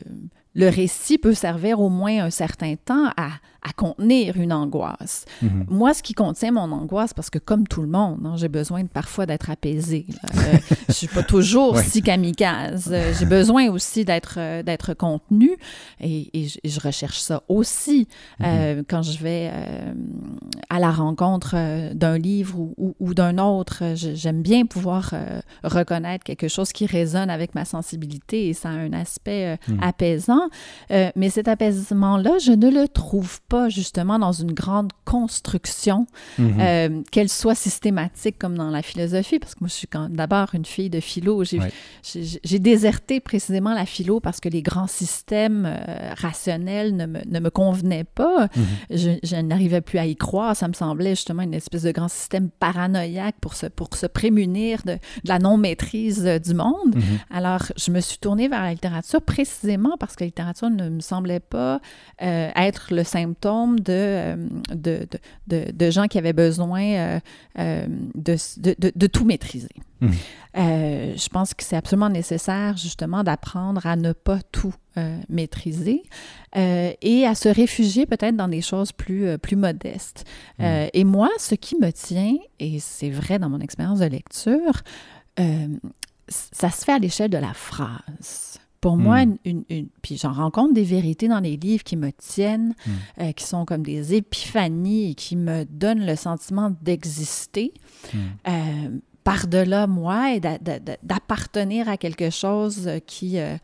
[0.58, 3.30] le récit peut servir au moins un certain temps à,
[3.68, 5.26] à contenir une angoisse.
[5.42, 5.66] Mhm.
[5.70, 8.84] Moi, ce qui contient mon angoisse, parce que comme tout le monde, hein, j'ai besoin
[8.84, 10.06] de, parfois d'être apaisé.
[10.10, 10.58] Je Euh,
[10.88, 12.90] je suis pas toujours si kamikaze.
[12.92, 15.52] Euh, j'ai besoin aussi d'être euh, d'être contenu
[16.00, 18.08] et, et, je, recherche ça aussi
[18.40, 18.46] mhm.
[18.46, 19.52] euh, quand je vais
[20.70, 21.56] à la rencontre
[21.94, 23.84] d'un livre ou, ou, d'un autre.
[23.96, 25.14] J'aime bien pouvoir
[25.64, 29.80] reconnaître quelque chose qui résonne avec ma sensibilité et ça a un aspect mhm.
[29.82, 30.50] apaisant.
[30.90, 36.58] mais cet apaisement-là, je ne le trouve pas justement dans une grande construction, mhm.
[36.60, 40.66] euh, qu'elle soit systématique comme dans la philosophie, parce que moi, je suis d'abord une
[40.66, 41.44] fille de philo.
[41.44, 47.40] J'ai déserté précisément la philo parce que les grands systèmes euh, rationnels ne me, ne
[47.40, 48.50] me, convenaient pas.
[48.56, 49.18] Mhm.
[49.24, 50.56] Je, n'arrivais plus à y croire.
[50.56, 54.82] Ça me semblait justement une espèce de grand système paranoïaque pour se, pour se prémunir
[54.86, 56.96] de, la non-maîtrise euh, du monde.
[56.96, 57.02] Mhm.
[57.32, 61.00] Alors, je me suis tournée vers la littérature précisément parce que la littérature ne me
[61.00, 61.80] semblait pas
[62.20, 64.36] être le symptôme euh,
[64.74, 65.08] de,
[65.48, 67.20] de, de, gens qui avaient besoin euh,
[67.60, 69.70] euh, de, tout maîtriser.
[70.00, 70.12] Mmh.
[70.54, 74.74] je pense que c'est absolument nécessaire justement d'apprendre à ne pas tout
[75.28, 76.04] maîtriser
[76.56, 80.26] et à se réfugier peut-être dans des choses plus, plus modestes.
[80.60, 80.64] Mmh.
[80.94, 84.84] et moi, ce qui me tient, et c'est vrai dans mon expérience de lecture,
[86.28, 88.60] ça se fait à l'échelle de la phrase.
[88.82, 89.38] Pour moi, hmm.
[89.46, 89.64] une,
[90.02, 93.22] puis j'en rencontre des vérités dans les livres qui me tiennent, hmm.
[93.22, 97.74] euh, qui sont comme des épiphanies et qui me donnent le sentiment d'exister.
[98.14, 98.18] Hmm.
[98.48, 98.90] Euh,
[99.28, 103.58] par-delà moi et d'appartenir à quelque chose qui, euh,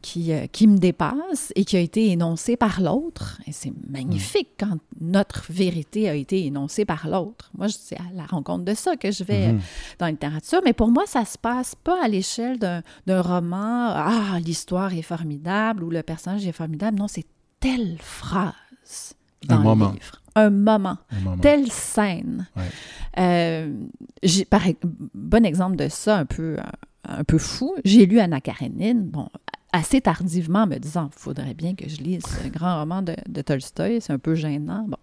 [0.00, 3.38] qui, euh, qui me dépasse et qui a été énoncé par l'autre.
[3.46, 7.50] Et c'est magnifique quand notre vérité a été énoncée par l'autre.
[7.54, 9.60] Moi, c'est à la rencontre de ça que je vais mhm.
[9.98, 10.62] dans la littérature.
[10.64, 13.90] Mais pour moi, ça se passe pas à l'échelle d'un roman.
[13.90, 16.98] Ah, l'histoire est formidable ou le personnage est formidable.
[16.98, 17.26] Non, c'est
[17.60, 19.14] telle phrase
[19.46, 19.92] dans le moment.
[19.92, 20.98] livre un moment,
[21.40, 22.48] telle scène.
[23.18, 23.72] Euh,
[24.48, 24.62] par,
[25.14, 26.56] bon exemple de ça, un peu,
[27.04, 29.02] un, peu fou, j'ai lu Anna Karenine.
[29.04, 29.28] Bon,
[29.72, 33.42] assez tardivement, me disant, il faudrait bien que je lise ce grand roman de, de
[33.42, 34.84] Tolstoï, c'est un peu gênant.
[34.88, 34.96] Bon,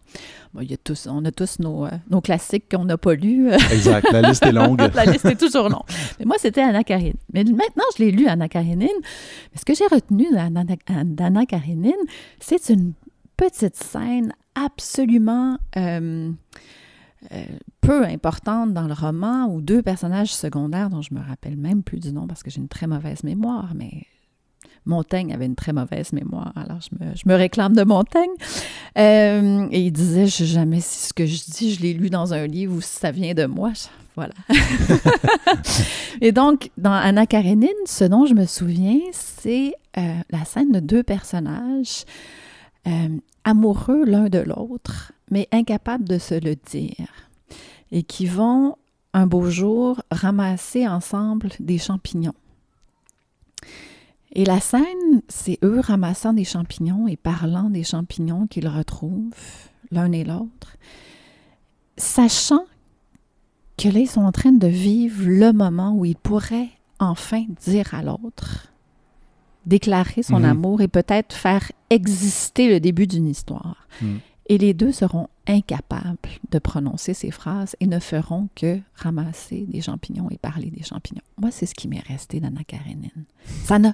[0.54, 3.14] bon il y a tous, on a tous nos, euh, nos classiques qu'on n'a pas
[3.14, 3.52] lus.
[3.72, 4.80] Exact, la liste est longue.
[4.96, 5.86] la liste est toujours longue.
[6.20, 7.16] Mais moi, c'était Anna Karenine.
[7.34, 8.88] Mais maintenant, je l'ai lu, Anna Karenine.
[9.02, 11.94] Mais ce que j'ai retenu d'Anna Karenine,
[12.40, 12.94] c'est une
[13.38, 14.34] petite scène
[14.66, 15.58] absolument...
[15.78, 16.32] Euh,
[17.32, 17.44] euh,
[17.82, 22.00] peu importante dans le roman, ou deux personnages secondaires dont je me rappelle même plus
[22.00, 24.04] du nom parce que j'ai une très mauvaise mémoire, mais
[24.86, 28.30] Montaigne avait une très mauvaise mémoire, alors je me, je me réclame de Montaigne.
[28.98, 32.10] Euh, et il disait, je sais jamais si ce que je dis, je l'ai lu
[32.12, 33.72] dans un livre ou si ça vient de moi.
[34.16, 34.34] Voilà.
[36.22, 41.04] et donc, dans Anna Karenine, ce dont je me souviens, c'est la scène de deux
[41.04, 42.06] personnages
[43.44, 47.08] amoureux l'un de l'autre, mais incapables de se le dire,
[47.92, 48.76] et qui vont
[49.14, 52.36] un beau jour ramasser ensemble des champignons.
[54.34, 59.34] Et la scène, c'est eux ramassant des champignons et parlant des champignons qu'ils retrouvent
[59.92, 60.78] l'un et l'autre,
[61.98, 62.66] sachant
[63.78, 66.70] que là, ils sont en train de vivre le moment où ils pourraient
[67.00, 68.67] enfin dire à l'autre,
[69.68, 70.46] déclarer son Mhm.
[70.46, 73.88] amour et peut-être faire exister le début d'une histoire.
[74.02, 74.16] Mm.
[74.50, 76.18] Et les deux seront incapables
[76.52, 81.22] de prononcer ces phrases et ne feront que ramasser des champignons et parler des champignons.
[81.38, 83.26] Moi, c'est ce qui m'est resté d'Anna Karenine.
[83.66, 83.94] Ça n'a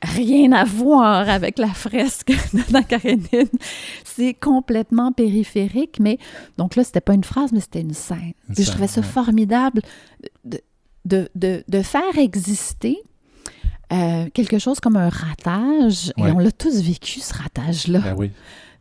[0.00, 3.48] rien à voir avec la fresque d'Anna Karenine.
[4.04, 6.18] C'est complètement périphérique, mais
[6.58, 8.34] donc là, c'était pas une phrase, mais c'était une scène.
[8.48, 9.06] Une Et je trouvais ça ouais.
[9.06, 9.82] formidable
[10.44, 10.60] de,
[11.06, 12.98] de, de, de faire exister
[13.92, 16.28] euh, quelque chose comme un ratage, Ouais.
[16.28, 18.30] et on l'a tous vécu, ce ratage-là Ben oui.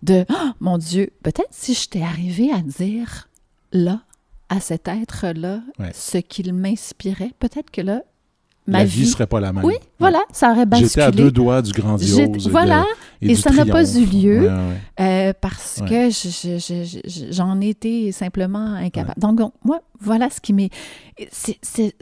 [0.04, 3.30] de oh, mon Dieu, peut-être si j'étais arrivée à dire
[3.72, 4.02] là,
[4.50, 5.92] à cet être-là, Ouais.
[5.94, 8.02] ce qu'il m'inspirait, peut-être que là,
[8.66, 9.02] ma la vie.
[9.04, 9.64] vie serait pas la même.
[9.64, 10.90] Oui, voilà, ça aurait basculé.
[10.90, 12.48] J'étais à deux doigts du grandiose.
[12.50, 12.86] Voilà,
[13.22, 14.42] et, ça n'a pas eu lieu.
[14.42, 14.78] Ouais, ouais.
[15.30, 19.20] euh, parce que je- je- je- je- j'en étais simplement incapable.
[19.20, 20.70] Donc, donc, moi, voilà ce qui m'est.
[21.32, 21.96] c'est-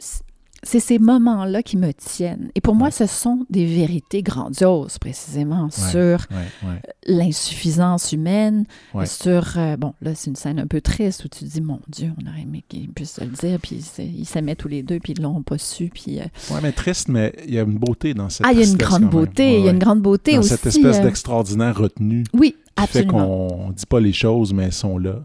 [0.62, 2.50] C'est ces moments-là qui me tiennent.
[2.54, 5.70] Et pour moi, ce sont des vérités grandioses, précisément, Ouais.
[5.70, 8.64] sur Ouais, l'insuffisance humaine,
[9.04, 9.54] sur...
[9.58, 12.10] euh, bon, là, c'est une scène un peu triste où tu te dis, mon Dieu,
[12.22, 15.12] on aurait aimé qu'ils puissent se le dire, puis ils s'aimaient tous les deux, puis
[15.16, 16.20] ils l'ont pas su, puis...
[16.20, 18.62] euh, Ouais, mais triste, mais il y a une beauté dans cette Ah, il y
[18.62, 20.48] a une grande beauté, il y a une grande beauté Dans aussi.
[20.50, 23.48] cette espèce euh, d'extraordinaire retenue Oui, qui fait absolument.
[23.48, 25.24] qu'on dit pas les choses, mais elles sont là.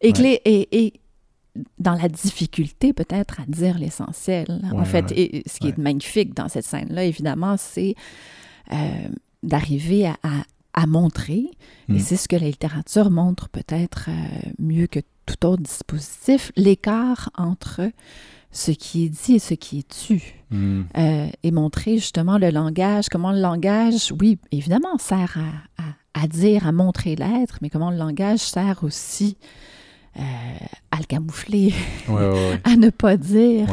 [0.00, 0.40] Et, que Ouais.
[0.44, 0.92] les- et, et
[1.78, 4.60] dans la difficulté peut-être à dire l'essentiel.
[4.72, 5.20] en fait, ouais.
[5.20, 7.94] et ce qui est magnifique dans cette scène-là, évidemment, c'est
[8.72, 9.08] euh,
[9.42, 10.44] d'arriver à, à-
[10.74, 11.44] à montrer,
[11.88, 11.96] Mm.
[11.96, 14.12] et c'est ce que la littérature montre peut-être euh,
[14.58, 17.90] mieux que tout autre dispositif, l'écart entre
[18.52, 20.22] ce qui est dit et ce qui est tu.
[20.50, 20.82] Mm.
[20.96, 25.36] Euh, et montrer justement le langage, comment le langage, oui, évidemment, sert
[26.14, 29.36] à, dire, à montrer l'être, mais comment le langage sert aussi
[30.16, 31.72] à le camoufler,
[32.08, 32.60] Ouais, ouais, ouais.
[32.64, 33.68] à ne pas dire.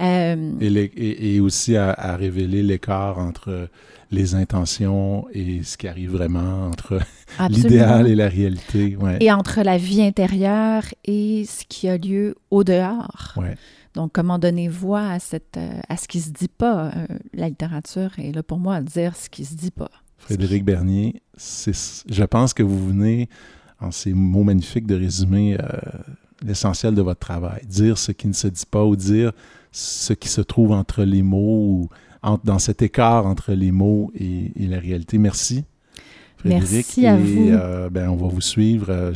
[0.00, 3.68] Euh, Et, les- et- et aussi à, à révéler l'écart entre
[4.10, 7.00] les intentions et ce qui arrive vraiment, entre
[7.50, 8.96] l'idéal et la réalité.
[8.96, 9.16] Ouais.
[9.20, 13.32] Et entre la vie intérieure et ce qui a lieu au dehors.
[13.36, 13.56] Ouais.
[13.94, 16.88] Donc, comment donner voix à, cette, euh, à ce qui se dit pas?
[16.94, 19.90] Euh, la littérature est là pour moi à dire ce qui se dit pas.
[20.18, 23.28] Frédéric Bernier, je pense que vous venez,
[23.80, 25.66] en ces mots magnifiques, de résumer euh,
[26.44, 27.60] l'essentiel de votre travail.
[27.66, 29.32] Dire ce qui ne se dit pas ou dire
[29.72, 31.88] ce qui se trouve entre les mots ou
[32.44, 35.18] dans cet écart entre les mots et, et la réalité.
[35.18, 35.64] Merci,
[36.38, 36.72] Frédéric.
[36.72, 37.48] Merci à et, vous.
[37.50, 38.86] euh, ben, on va vous suivre.
[38.90, 39.12] Euh,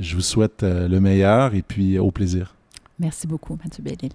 [0.00, 2.56] je vous souhaite le meilleur et puis au plaisir.
[2.98, 4.10] Merci beaucoup, Mathieu Bellil.